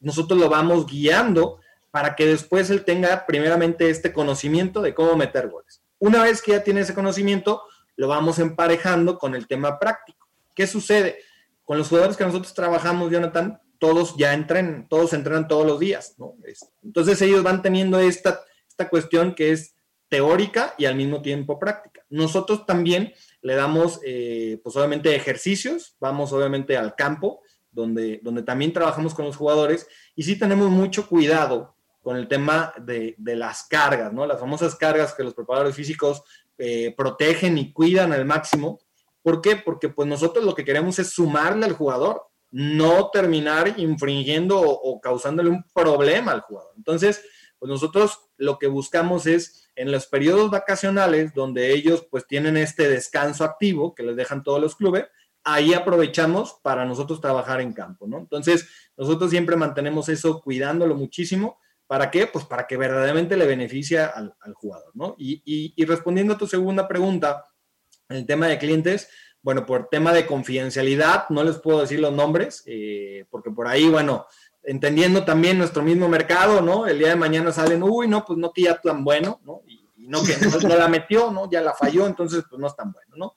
nosotros 0.00 0.38
lo 0.38 0.48
vamos 0.48 0.86
guiando 0.86 1.60
para 1.96 2.14
que 2.14 2.26
después 2.26 2.68
él 2.68 2.84
tenga 2.84 3.24
primeramente 3.24 3.88
este 3.88 4.12
conocimiento 4.12 4.82
de 4.82 4.92
cómo 4.92 5.16
meter 5.16 5.48
goles. 5.48 5.82
Una 5.98 6.22
vez 6.22 6.42
que 6.42 6.52
ya 6.52 6.62
tiene 6.62 6.82
ese 6.82 6.92
conocimiento, 6.92 7.62
lo 7.96 8.06
vamos 8.06 8.38
emparejando 8.38 9.16
con 9.18 9.34
el 9.34 9.46
tema 9.46 9.78
práctico. 9.78 10.28
¿Qué 10.54 10.66
sucede? 10.66 11.20
Con 11.64 11.78
los 11.78 11.88
jugadores 11.88 12.18
que 12.18 12.24
nosotros 12.26 12.52
trabajamos, 12.52 13.10
Jonathan, 13.10 13.62
todos 13.78 14.14
ya 14.18 14.34
entren, 14.34 14.86
todos 14.90 15.14
entrenan 15.14 15.48
todos 15.48 15.66
los 15.66 15.80
días, 15.80 16.16
¿no? 16.18 16.34
Entonces 16.82 17.22
ellos 17.22 17.42
van 17.42 17.62
teniendo 17.62 17.98
esta, 17.98 18.42
esta 18.68 18.90
cuestión 18.90 19.34
que 19.34 19.52
es 19.52 19.74
teórica 20.10 20.74
y 20.76 20.84
al 20.84 20.96
mismo 20.96 21.22
tiempo 21.22 21.58
práctica. 21.58 22.04
Nosotros 22.10 22.66
también 22.66 23.14
le 23.40 23.54
damos, 23.54 24.00
eh, 24.04 24.60
pues 24.62 24.76
obviamente, 24.76 25.16
ejercicios, 25.16 25.96
vamos 25.98 26.30
obviamente 26.34 26.76
al 26.76 26.94
campo, 26.94 27.40
donde, 27.70 28.20
donde 28.22 28.42
también 28.42 28.74
trabajamos 28.74 29.14
con 29.14 29.24
los 29.24 29.36
jugadores 29.36 29.88
y 30.14 30.24
sí 30.24 30.38
tenemos 30.38 30.68
mucho 30.68 31.08
cuidado 31.08 31.75
con 32.06 32.16
el 32.16 32.28
tema 32.28 32.72
de, 32.78 33.16
las 33.18 33.64
cargas, 33.64 34.12
¿no? 34.12 34.26
Las 34.26 34.38
famosas 34.38 34.76
cargas 34.76 35.12
que 35.12 35.24
los 35.24 35.34
preparadores 35.34 35.74
físicos 35.74 36.22
eh, 36.56 36.94
protegen 36.96 37.58
y 37.58 37.72
cuidan 37.72 38.12
al 38.12 38.24
máximo. 38.24 38.78
¿Por 39.22 39.40
qué? 39.40 39.56
Porque 39.56 39.88
pues 39.88 40.06
nosotros 40.06 40.44
lo 40.44 40.54
que 40.54 40.64
queremos 40.64 41.00
es 41.00 41.10
sumarle 41.10 41.66
al 41.66 41.72
jugador 41.72 42.28
no 42.52 43.10
terminar 43.10 43.74
infringiendo 43.76 44.60
o, 44.60 45.00
causándole 45.00 45.50
un 45.50 45.64
problema 45.74 46.30
al 46.30 46.42
jugador. 46.42 46.74
Entonces, 46.76 47.24
pues 47.58 47.68
nosotros 47.68 48.20
lo 48.36 48.60
que 48.60 48.68
buscamos 48.68 49.26
es 49.26 49.68
en 49.74 49.90
los 49.90 50.06
periodos 50.06 50.48
vacacionales 50.48 51.34
donde 51.34 51.72
ellos 51.74 52.06
pues 52.08 52.24
tienen 52.28 52.56
este 52.56 52.88
descanso 52.88 53.42
activo 53.42 53.96
que 53.96 54.04
les 54.04 54.14
dejan 54.14 54.44
todos 54.44 54.60
los 54.60 54.76
clubes, 54.76 55.06
ahí 55.42 55.74
aprovechamos 55.74 56.56
para 56.62 56.84
nosotros 56.84 57.20
trabajar 57.20 57.60
en 57.60 57.72
campo, 57.72 58.06
¿no? 58.06 58.18
Entonces, 58.18 58.68
nosotros 58.96 59.28
siempre 59.28 59.56
mantenemos 59.56 60.08
eso 60.08 60.40
cuidándolo 60.40 60.94
muchísimo. 60.94 61.58
¿Para 61.86 62.10
qué? 62.10 62.26
Pues 62.26 62.44
para 62.44 62.66
que 62.66 62.76
verdaderamente 62.76 63.36
le 63.36 63.46
beneficie 63.46 64.00
al, 64.00 64.34
jugador, 64.54 64.90
¿no? 64.94 65.14
Y, 65.18 65.72
respondiendo 65.84 66.34
a 66.34 66.38
tu 66.38 66.46
segunda 66.46 66.88
pregunta, 66.88 67.46
el 68.08 68.26
tema 68.26 68.48
de 68.48 68.58
clientes, 68.58 69.08
bueno, 69.42 69.64
por 69.64 69.88
tema 69.88 70.12
de 70.12 70.26
confidencialidad, 70.26 71.28
no 71.28 71.44
les 71.44 71.58
puedo 71.58 71.80
decir 71.80 72.00
los 72.00 72.12
nombres, 72.12 72.64
eh, 72.66 73.26
porque 73.30 73.50
por 73.50 73.68
ahí, 73.68 73.88
bueno, 73.88 74.26
entendiendo 74.64 75.24
también 75.24 75.58
nuestro 75.58 75.82
mismo 75.82 76.08
mercado, 76.08 76.60
¿no? 76.60 76.86
El 76.86 76.98
día 76.98 77.10
de 77.10 77.16
mañana 77.16 77.52
salen, 77.52 77.82
uy, 77.82 78.08
no, 78.08 78.24
pues 78.24 78.38
no 78.38 78.52
que 78.52 78.62
ya 78.62 78.80
tan 78.80 79.04
bueno, 79.04 79.40
¿no? 79.44 79.62
Y, 79.66 79.86
no 79.96 80.22
que 80.22 80.36
no, 80.68 80.76
la 80.76 80.88
metió, 80.88 81.30
¿no? 81.30 81.50
Ya 81.50 81.60
la 81.60 81.74
falló, 81.74 82.06
entonces 82.06 82.44
pues 82.48 82.60
no 82.60 82.66
es 82.66 82.76
tan 82.76 82.92
bueno, 82.92 83.16
¿no? 83.16 83.34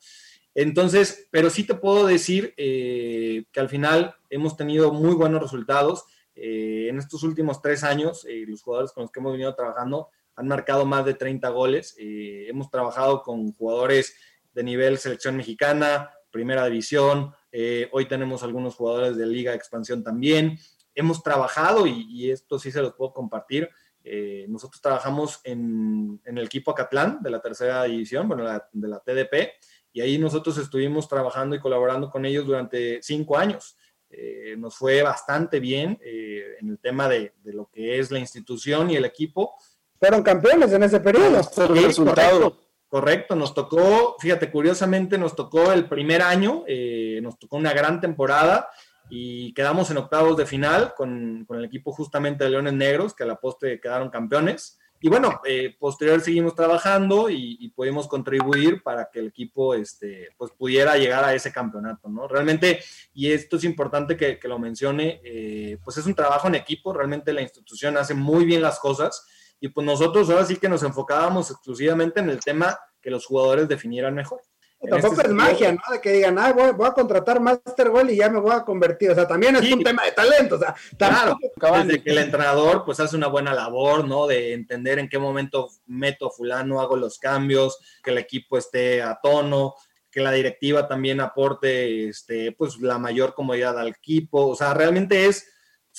Entonces, 0.56 1.28
pero 1.32 1.50
sí 1.50 1.64
te 1.64 1.76
puedo 1.76 2.06
decir 2.06 2.54
eh, 2.58 3.46
que 3.52 3.60
al 3.60 3.70
final 3.70 4.16
hemos 4.30 4.58
tenido 4.58 4.92
muy 4.92 5.16
buenos 5.16 5.42
resultados. 5.42 6.06
Eh, 6.41 6.88
en 6.89 6.97
estos 6.97 7.23
últimos 7.23 7.62
tres 7.62 7.84
años, 7.84 8.25
los 8.47 8.62
jugadores 8.62 8.91
con 8.91 9.04
los 9.04 9.12
que 9.12 9.19
hemos 9.19 9.34
venido 9.34 9.54
trabajando 9.56 10.10
han 10.36 10.47
marcado 10.47 10.86
más 10.86 11.06
de 11.06 11.13
30 11.13 11.49
goles. 11.49 11.95
hemos 11.97 12.69
trabajado 12.69 13.23
con 13.23 13.52
jugadores 13.54 14.15
de 14.54 14.63
nivel 14.63 14.97
selección 14.97 15.36
mexicana, 15.36 16.12
primera 16.32 16.65
división. 16.65 17.34
Eh, 17.52 17.89
hoy 17.91 18.06
tenemos 18.08 18.43
algunos 18.43 18.75
jugadores 18.75 19.17
de 19.17 19.25
Liga 19.25 19.54
Expansión 19.54 20.04
también. 20.04 20.58
Hemos 20.95 21.23
trabajado, 21.23 21.88
y, 21.88 22.30
esto 22.30 22.60
sí 22.60 22.71
se 22.71 22.82
los 22.82 22.93
puedo 22.93 23.13
compartir, 23.13 23.69
eh, 24.04 24.45
nosotros 24.49 24.82
trabajamos 24.82 25.39
en, 25.43 26.21
el 26.25 26.39
equipo 26.39 26.71
Acatlán 26.71 27.21
de 27.21 27.30
la 27.30 27.41
tercera 27.41 27.84
división, 27.84 28.28
bueno, 28.28 28.43
de 28.71 28.88
la 28.88 28.99
TDP, 28.99 29.54
y 29.91 30.02
ahí 30.02 30.17
nosotros 30.17 30.58
estuvimos 30.58 31.08
trabajando 31.08 31.56
y 31.56 31.60
colaborando 31.60 32.10
con 32.10 32.25
ellos 32.25 32.45
durante 32.45 33.02
cinco 33.02 33.38
años. 33.38 33.78
Eh, 34.12 34.56
nos 34.58 34.76
fue 34.76 35.04
bastante 35.04 35.60
bien 35.60 36.00
eh, 36.04 36.56
en 36.60 36.69
el 36.69 36.80
tema 36.80 37.08
de, 37.08 37.34
lo 37.43 37.69
que 37.69 38.00
es 38.00 38.10
la 38.10 38.19
institución 38.19 38.89
y 38.89 38.95
el 38.95 39.06
equipo. 39.06 39.54
Fueron 40.00 40.24
campeones 40.24 40.72
en 40.74 40.84
ese 40.84 41.00
periodo. 41.00 41.41
correcto, 41.43 42.58
correcto, 42.88 43.36
nos 43.36 43.54
tocó, 43.54 44.15
fíjate, 44.19 44.50
curiosamente 44.50 45.17
nos 45.17 45.36
tocó 45.36 45.72
el 45.72 45.88
primer 45.88 46.24
año, 46.24 46.63
eh, 46.67 47.19
nos 47.22 47.38
tocó 47.38 47.58
una 47.58 47.74
gran 47.74 48.02
temporada 48.02 48.69
y 49.12 49.54
quedamos 49.54 49.91
en 49.91 49.98
octavos 49.98 50.38
de 50.38 50.48
final 50.48 50.93
con, 50.95 51.45
con, 51.45 51.60
el 51.60 51.65
equipo 51.65 51.91
justamente 51.91 52.43
de 52.43 52.50
Leones 52.50 52.74
Negros, 52.74 53.13
que 53.13 53.24
a 53.24 53.28
la 53.28 53.39
postre 53.39 53.80
quedaron 53.80 54.10
campeones. 54.10 54.79
Y 55.02 55.08
bueno, 55.08 55.40
eh, 55.46 55.76
posterior 55.80 56.20
seguimos 56.20 56.56
trabajando 56.56 57.30
y, 57.30 57.70
pudimos 57.76 58.08
contribuir 58.08 58.84
para 58.84 59.10
que 59.10 59.20
el 59.20 59.28
equipo 59.28 59.74
este, 59.74 60.30
pues 60.38 60.52
pudiera 60.52 60.98
llegar 60.98 61.24
a 61.24 61.34
ese 61.34 61.54
campeonato, 61.54 62.10
¿no? 62.10 62.28
Realmente, 62.28 62.82
y 63.14 63.32
esto 63.32 63.56
es 63.56 63.64
importante 63.64 64.18
que, 64.18 64.40
lo 64.44 64.60
mencione, 64.60 65.22
eh, 65.24 65.78
pues 65.84 65.98
es 65.98 66.06
un 66.06 66.16
trabajo 66.16 66.48
en 66.48 66.56
equipo, 66.56 66.92
realmente 66.92 67.32
la 67.32 67.42
institución 67.42 67.96
hace 67.96 68.14
muy 68.14 68.44
bien 68.44 68.62
las 68.62 68.80
cosas 68.80 69.26
y 69.62 69.70
pues 69.70 69.86
nosotros 69.86 70.30
ahora 70.30 70.46
sí 70.46 70.58
que 70.58 70.68
nos 70.68 70.84
enfocábamos 70.84 71.52
exclusivamente 71.52 72.20
en 72.20 72.30
el 72.30 72.40
tema 72.40 72.78
que 73.02 73.12
los 73.12 73.26
jugadores 73.26 73.68
definieran 73.68 74.16
mejor. 74.16 74.42
Tampoco 74.88 75.15
este 75.15 75.28
es 75.28 75.34
magia, 75.34 75.72
¿no? 75.74 75.82
De 75.92 76.00
que 76.00 76.13
digan, 76.13 76.39
ah, 76.39 76.54
voy, 76.54 76.88
a 76.88 76.94
contratar 76.94 77.42
Master 77.42 77.89
Goal 77.89 78.12
y 78.12 78.18
ya 78.18 78.30
me 78.30 78.39
voy 78.39 78.54
a 78.54 78.63
convertir. 78.63 79.12
O 79.12 79.15
sea, 79.15 79.28
también 79.28 79.56
es 79.58 79.72
un 79.72 79.84
tema 79.84 80.06
de 80.06 80.13
talento. 80.13 80.56
O 80.56 80.60
sea, 80.60 80.74
claro, 80.98 81.38
desde 81.84 82.02
que 82.02 82.12
el 82.12 82.20
entrenador 82.20 82.86
pues 82.86 83.00
hace 83.02 83.18
una 83.18 83.28
buena 83.28 83.54
labor, 83.54 84.08
¿no? 84.08 84.26
De 84.26 84.54
entender 84.54 84.98
en 85.00 85.10
qué 85.10 85.20
momento 85.20 85.70
meto 85.86 86.28
a 86.28 86.32
fulano, 86.32 86.80
hago 86.80 86.96
los 86.96 87.20
cambios, 87.20 87.78
que 88.02 88.12
el 88.12 88.20
equipo 88.20 88.58
esté 88.58 89.02
a 89.02 89.20
tono, 89.22 89.76
que 90.10 90.22
la 90.22 90.32
directiva 90.32 90.88
también 90.88 91.20
aporte, 91.20 92.08
este, 92.08 92.54
pues 92.54 92.78
la 92.80 92.98
mayor 92.98 93.34
comodidad 93.34 93.78
al 93.78 93.89
equipo. 93.89 94.48
O 94.48 94.56
sea, 94.56 94.74
realmente 94.74 95.26
es, 95.26 95.46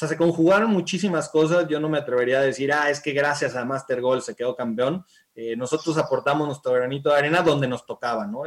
sea, 0.01 0.09
se 0.09 0.17
conjugaron 0.17 0.71
muchísimas 0.71 1.29
cosas. 1.29 1.69
Yo 1.69 1.79
no 1.79 1.89
me 1.89 1.99
atrevería 1.99 2.39
a 2.39 2.43
decir, 2.43 2.73
ah, 2.73 2.91
es 2.91 3.01
que 3.01 3.13
gracias 3.13 3.55
a 3.55 3.65
Master 3.65 4.01
Goal 4.01 4.23
se 4.23 4.35
quedó 4.35 4.57
campeón 4.57 5.05
eh, 5.43 5.57
nosotros 5.57 5.97
aportamos 5.97 6.47
nuestro 6.47 6.73
granito 6.73 7.09
de 7.09 7.17
arena 7.17 7.41
donde 7.43 7.67
nos 7.67 7.87
tocaba, 7.87 8.27
¿no? 8.27 8.43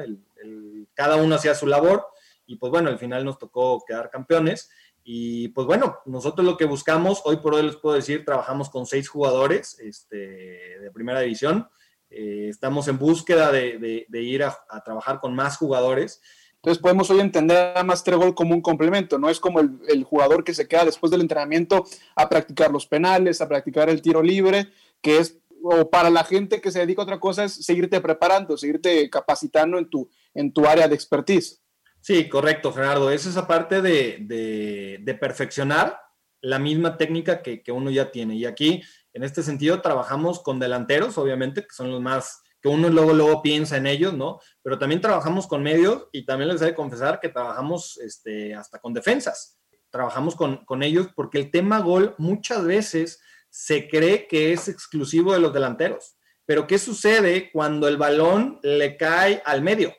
cada 0.94 1.16
uno 1.16 1.36
hacía 1.36 1.56
su 1.56 1.66
labor 1.66 2.06
y 2.46 2.58
pues 2.58 2.70
bueno, 2.70 2.90
al 2.90 3.00
final 3.00 3.26
nos 3.26 3.40
tocó 3.40 3.84
quedar 3.88 4.12
campeones. 4.12 4.70
Y 5.04 5.48
pues 5.50 5.66
bueno, 5.66 5.98
nosotros 6.06 6.46
lo 6.46 6.56
que 6.56 6.66
buscamos, 6.66 7.24
hoy 7.26 7.38
por 7.38 7.56
hoy 7.56 7.64
les 7.64 7.78
puedo 7.78 7.96
decir, 7.96 8.24
trabajamos 8.24 8.70
con 8.70 8.86
seis 8.86 9.10
jugadores 9.10 9.80
este, 9.80 10.18
de 10.18 10.92
primera 10.94 11.22
división. 11.22 11.68
Eh, 12.12 12.48
estamos 12.50 12.88
en 12.88 13.00
búsqueda 13.00 13.52
de, 13.52 14.06
ir 14.12 14.44
a, 14.44 14.84
trabajar 14.86 15.20
con 15.20 15.34
más 15.34 15.58
jugadores. 15.58 16.22
Entonces 16.64 16.82
podemos 16.82 17.10
hoy 17.10 17.20
entender 17.20 17.76
a 17.76 17.84
Master 17.84 18.16
Goal 18.16 18.34
como 18.34 18.56
un 18.56 18.62
complemento, 18.62 19.20
no 19.20 19.30
es 19.30 19.42
como 19.42 19.60
el, 19.60 20.04
jugador 20.06 20.46
que 20.46 20.54
se 20.54 20.66
queda 20.66 20.86
después 20.86 21.12
del 21.12 21.20
entrenamiento 21.20 21.84
a 22.16 22.30
practicar 22.30 22.72
los 22.72 22.88
penales, 22.88 23.42
a 23.42 23.50
practicar 23.50 23.90
el 23.90 24.02
tiro 24.02 24.24
libre, 24.24 24.70
que 25.02 25.18
es 25.18 25.40
o 25.62 25.90
para 25.90 26.10
la 26.10 26.24
gente 26.24 26.62
que 26.62 26.72
se 26.72 26.80
dedica 26.80 27.02
a 27.02 27.04
otra 27.04 27.20
cosa 27.20 27.44
es 27.44 27.54
seguirte 27.54 28.00
preparando, 28.00 28.56
seguirte 28.56 29.10
capacitando 29.10 29.78
en 29.78 29.90
tu, 29.90 30.10
en 30.34 30.54
tu 30.54 30.66
área 30.66 30.88
de 30.88 30.96
expertise. 30.96 31.62
Sí, 32.00 32.30
correcto, 32.30 32.72
Gerardo. 32.72 33.12
Es 33.12 33.26
esa 33.26 33.46
parte 33.46 33.82
de, 33.82 34.20
de, 34.22 35.14
perfeccionar 35.16 36.00
la 36.42 36.60
misma 36.60 36.98
técnica 36.98 37.42
que, 37.42 37.62
que, 37.62 37.72
uno 37.74 37.92
ya 37.92 38.12
tiene. 38.12 38.36
Y 38.36 38.46
aquí, 38.46 38.82
en 39.14 39.24
este 39.24 39.44
sentido, 39.44 39.82
trabajamos 39.82 40.42
con 40.42 40.60
delanteros, 40.60 41.18
obviamente, 41.18 41.62
que 41.62 41.74
son 41.74 41.92
los 41.92 42.02
más, 42.02 42.43
que 42.64 42.70
uno 42.70 42.88
luego, 42.90 43.14
luego 43.14 43.42
piensa 43.42 43.76
en 43.76 43.88
ellos, 43.88 44.14
¿no? 44.14 44.40
Pero 44.62 44.80
también 44.80 45.02
trabajamos 45.02 45.48
con 45.48 45.62
medios 45.62 46.08
y 46.14 46.26
también 46.26 46.48
les 46.48 46.62
he 46.62 46.66
de 46.68 46.74
confesar 46.74 47.20
que 47.20 47.28
trabajamos 47.28 47.98
este, 47.98 48.56
hasta 48.56 48.80
con 48.80 48.94
defensas. 48.94 49.60
Trabajamos 49.90 50.34
con, 50.34 50.64
con 50.64 50.82
ellos 50.82 51.10
porque 51.14 51.40
el 51.40 51.52
tema 51.52 51.82
gol 51.82 52.16
muchas 52.18 52.64
veces 52.64 53.22
se 53.50 53.90
cree 53.90 54.28
que 54.28 54.54
es 54.54 54.70
exclusivo 54.70 55.34
de 55.34 55.40
los 55.40 55.54
delanteros. 55.54 56.16
Pero 56.46 56.66
¿qué 56.66 56.80
sucede 56.80 57.52
cuando 57.52 57.90
el 57.90 57.98
balón 57.98 58.62
le 58.64 58.96
cae 58.96 59.42
al 59.46 59.62
medio? 59.62 59.94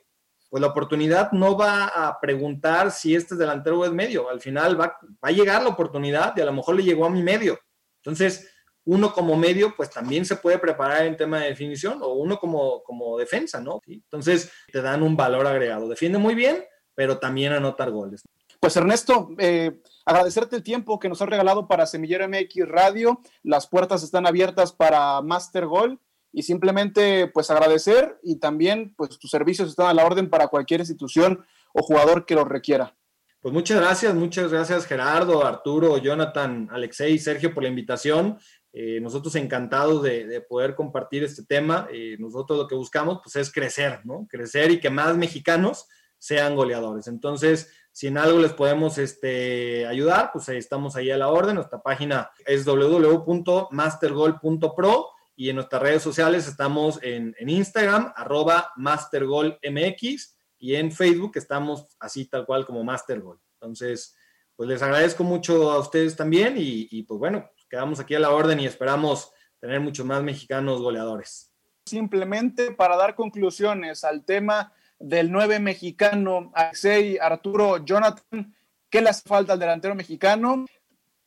Pues 0.48 0.62
la 0.62 0.68
oportunidad 0.68 1.32
no 1.32 1.58
va 1.58 1.86
a 1.86 2.18
preguntar 2.18 2.92
si 2.92 3.14
este 3.14 3.34
es 3.34 3.38
delantero 3.38 3.80
o 3.80 3.84
es 3.84 3.92
medio. 3.92 4.30
Al 4.30 4.40
final 4.40 4.80
va, 4.80 4.96
a 5.20 5.30
llegar 5.32 5.62
la 5.62 5.68
oportunidad 5.68 6.34
y 6.34 6.40
a 6.40 6.46
lo 6.46 6.52
mejor 6.54 6.76
le 6.76 6.82
llegó 6.82 7.04
a 7.04 7.10
mi 7.10 7.22
medio. 7.22 7.58
Entonces, 8.02 8.53
uno 8.84 9.12
como 9.12 9.36
medio, 9.36 9.74
pues 9.76 9.90
también 9.90 10.24
se 10.24 10.36
puede 10.36 10.58
preparar 10.58 11.06
en 11.06 11.16
tema 11.16 11.40
de 11.40 11.48
definición 11.48 12.00
o 12.02 12.14
uno 12.14 12.38
como, 12.38 12.82
como 12.82 13.18
defensa, 13.18 13.60
¿no? 13.60 13.80
Entonces, 13.86 14.50
te 14.72 14.82
dan 14.82 15.02
un 15.02 15.16
valor 15.16 15.46
agregado. 15.46 15.88
Defiende 15.88 16.18
muy 16.18 16.34
bien, 16.34 16.64
pero 16.94 17.18
también 17.18 17.52
anotar 17.52 17.90
goles. 17.90 18.22
Pues 18.60 18.76
Ernesto, 18.76 19.28
eh, 19.38 19.80
agradecerte 20.06 20.56
el 20.56 20.62
tiempo 20.62 20.98
que 20.98 21.08
nos 21.08 21.20
has 21.20 21.28
regalado 21.28 21.68
para 21.68 21.86
Semillero 21.86 22.26
MX 22.28 22.68
Radio. 22.68 23.20
Las 23.42 23.66
puertas 23.66 24.02
están 24.02 24.26
abiertas 24.26 24.72
para 24.72 25.20
Master 25.20 25.66
Goal 25.66 25.98
y 26.32 26.42
simplemente 26.42 27.28
pues 27.28 27.50
agradecer 27.50 28.18
y 28.22 28.36
también 28.36 28.94
pues 28.96 29.18
tus 29.18 29.30
servicios 29.30 29.68
están 29.68 29.86
a 29.86 29.94
la 29.94 30.04
orden 30.04 30.30
para 30.30 30.48
cualquier 30.48 30.80
institución 30.80 31.44
o 31.72 31.82
jugador 31.82 32.26
que 32.26 32.34
lo 32.34 32.44
requiera. 32.44 32.96
Pues 33.40 33.52
muchas 33.52 33.78
gracias, 33.78 34.14
muchas 34.14 34.50
gracias 34.50 34.86
Gerardo, 34.86 35.44
Arturo, 35.44 35.98
Jonathan, 35.98 36.68
Alexei, 36.72 37.18
Sergio 37.18 37.52
por 37.52 37.62
la 37.62 37.68
invitación. 37.68 38.38
Eh, 38.76 39.00
nosotros 39.00 39.36
encantados 39.36 40.02
de, 40.02 40.44
poder 40.48 40.74
compartir 40.74 41.22
este 41.22 41.44
tema. 41.44 41.86
Eh, 41.92 42.16
nosotros 42.18 42.58
lo 42.58 42.66
que 42.66 42.74
buscamos 42.74 43.20
pues 43.22 43.36
es 43.36 43.52
crecer, 43.52 44.00
¿no? 44.04 44.26
Crecer 44.28 44.72
y 44.72 44.80
que 44.80 44.90
más 44.90 45.16
mexicanos 45.16 45.86
sean 46.18 46.56
goleadores. 46.56 47.06
Entonces, 47.06 47.70
si 47.92 48.08
en 48.08 48.18
algo 48.18 48.40
les 48.40 48.52
podemos 48.52 48.98
este, 48.98 49.86
ayudar, 49.86 50.30
pues 50.32 50.48
estamos 50.48 50.96
ahí 50.96 51.12
a 51.12 51.16
la 51.16 51.28
orden. 51.28 51.54
Nuestra 51.54 51.80
página 51.82 52.32
es 52.46 52.64
www.mastergol.pro 52.64 55.10
y 55.36 55.50
en 55.50 55.56
nuestras 55.56 55.80
redes 55.80 56.02
sociales 56.02 56.48
estamos 56.48 56.98
en, 57.00 57.32
Instagram, 57.38 58.12
arroba 58.16 58.72
mastergolmx 58.76 60.36
y 60.58 60.74
en 60.74 60.90
Facebook 60.90 61.30
estamos 61.36 61.86
así 62.00 62.26
tal 62.26 62.44
cual 62.44 62.66
como 62.66 62.82
Mastergol. 62.82 63.38
Entonces, 63.60 64.16
pues 64.56 64.68
les 64.68 64.82
agradezco 64.82 65.22
mucho 65.22 65.70
a 65.70 65.78
ustedes 65.78 66.16
también 66.16 66.56
y, 66.56 66.88
y 66.90 67.04
pues 67.04 67.20
bueno, 67.20 67.48
quedamos 67.74 67.98
aquí 67.98 68.14
a 68.14 68.20
la 68.20 68.30
orden 68.30 68.60
y 68.60 68.66
esperamos 68.66 69.32
tener 69.58 69.80
muchos 69.80 70.06
más 70.06 70.22
mexicanos 70.22 70.80
goleadores. 70.80 71.52
Simplemente 71.84 72.70
para 72.70 72.96
dar 72.96 73.16
conclusiones 73.16 74.04
al 74.04 74.24
tema 74.24 74.72
del 75.00 75.32
9 75.32 75.58
mexicano, 75.58 76.52
Alexei, 76.54 77.18
Arturo, 77.18 77.84
Jonathan, 77.84 78.54
¿qué 78.88 79.00
le 79.00 79.08
hace 79.10 79.28
falta 79.28 79.54
al 79.54 79.58
delantero 79.58 79.96
mexicano? 79.96 80.66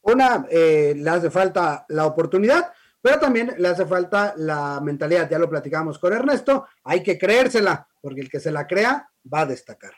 Una, 0.03 0.47
eh, 0.49 0.93
le 0.95 1.09
hace 1.09 1.29
falta 1.29 1.85
la 1.89 2.05
oportunidad, 2.05 2.71
pero 3.01 3.19
también 3.19 3.53
le 3.57 3.67
hace 3.67 3.85
falta 3.85 4.33
la 4.37 4.79
mentalidad, 4.79 5.29
ya 5.29 5.39
lo 5.39 5.49
platicamos 5.49 5.99
con 5.99 6.13
Ernesto, 6.13 6.65
hay 6.85 7.03
que 7.03 7.17
creérsela, 7.17 7.89
porque 7.99 8.21
el 8.21 8.29
que 8.29 8.39
se 8.39 8.53
la 8.53 8.65
crea 8.65 9.09
va 9.33 9.41
a 9.41 9.47
destacar. 9.47 9.91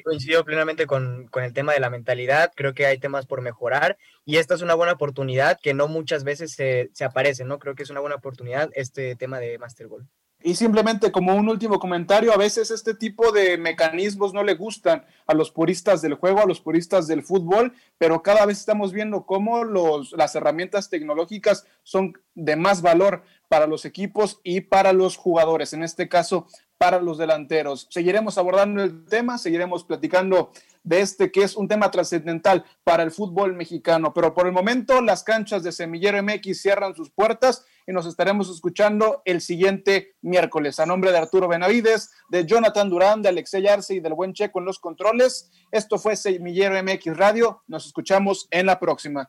Coincido 0.00 0.44
plenamente 0.44 0.86
con, 0.86 1.28
el 1.34 1.52
tema 1.52 1.72
de 1.72 1.80
la 1.80 1.90
mentalidad, 1.90 2.52
creo 2.54 2.74
que 2.74 2.86
hay 2.86 2.98
temas 2.98 3.26
por 3.26 3.40
mejorar 3.42 3.98
y 4.24 4.36
esta 4.36 4.54
es 4.54 4.62
una 4.62 4.74
buena 4.74 4.92
oportunidad 4.92 5.58
que 5.60 5.74
no 5.74 5.88
muchas 5.88 6.22
veces 6.22 6.52
se, 6.52 6.90
se 6.92 7.04
aparece, 7.04 7.44
¿no? 7.44 7.58
Creo 7.58 7.74
que 7.74 7.82
es 7.82 7.90
una 7.90 8.00
buena 8.00 8.16
oportunidad 8.16 8.70
este 8.74 9.16
tema 9.16 9.40
de 9.40 9.58
Master 9.58 9.88
Goal. 9.88 10.06
Y 10.42 10.54
simplemente 10.54 11.12
como 11.12 11.34
un 11.34 11.48
último 11.50 11.78
comentario, 11.78 12.32
a 12.32 12.38
veces 12.38 12.70
este 12.70 12.94
tipo 12.94 13.30
de 13.30 13.58
mecanismos 13.58 14.32
no 14.32 14.42
le 14.42 14.54
gustan 14.54 15.04
a 15.26 15.34
los 15.34 15.50
puristas 15.50 16.00
del 16.00 16.14
juego, 16.14 16.40
a 16.40 16.46
los 16.46 16.62
puristas 16.62 17.06
del 17.06 17.22
fútbol, 17.22 17.74
pero 17.98 18.22
cada 18.22 18.46
vez 18.46 18.58
estamos 18.58 18.92
viendo 18.92 19.26
cómo 19.26 19.64
los, 19.64 20.12
las 20.12 20.34
herramientas 20.34 20.88
tecnológicas 20.88 21.66
son 21.82 22.14
de 22.34 22.56
más 22.56 22.80
valor 22.80 23.22
para 23.48 23.66
los 23.66 23.84
equipos 23.84 24.40
y 24.42 24.62
para 24.62 24.94
los 24.94 25.16
jugadores, 25.16 25.74
en 25.74 25.82
este 25.82 26.08
caso 26.08 26.46
para 26.80 26.98
los 26.98 27.18
delanteros. 27.18 27.88
Seguiremos 27.90 28.38
abordando 28.38 28.82
el 28.82 29.04
tema, 29.04 29.36
seguiremos 29.36 29.84
platicando 29.84 30.50
de 30.82 31.02
este 31.02 31.30
que 31.30 31.42
es 31.42 31.54
un 31.54 31.68
tema 31.68 31.90
trascendental 31.90 32.64
para 32.84 33.02
el 33.02 33.10
fútbol 33.10 33.52
mexicano, 33.52 34.14
pero 34.14 34.32
por 34.32 34.46
el 34.46 34.52
momento 34.54 35.02
las 35.02 35.22
canchas 35.22 35.62
de 35.62 35.72
Semillero 35.72 36.22
MX 36.22 36.58
cierran 36.58 36.94
sus 36.94 37.10
puertas 37.10 37.66
y 37.86 37.92
nos 37.92 38.06
estaremos 38.06 38.48
escuchando 38.48 39.20
el 39.26 39.42
siguiente 39.42 40.14
miércoles. 40.22 40.80
A 40.80 40.86
nombre 40.86 41.12
de 41.12 41.18
Arturo 41.18 41.48
Benavides, 41.48 42.12
de 42.30 42.46
Jonathan 42.46 42.88
Durán, 42.88 43.20
de 43.20 43.28
Alexey 43.28 43.66
Arce 43.66 43.96
y 43.96 44.00
del 44.00 44.14
buen 44.14 44.32
Checo 44.32 44.60
en 44.60 44.64
los 44.64 44.78
controles, 44.78 45.50
esto 45.70 45.98
fue 45.98 46.16
Semillero 46.16 46.82
MX 46.82 47.14
Radio. 47.14 47.62
Nos 47.66 47.84
escuchamos 47.84 48.48
en 48.50 48.64
la 48.64 48.80
próxima. 48.80 49.28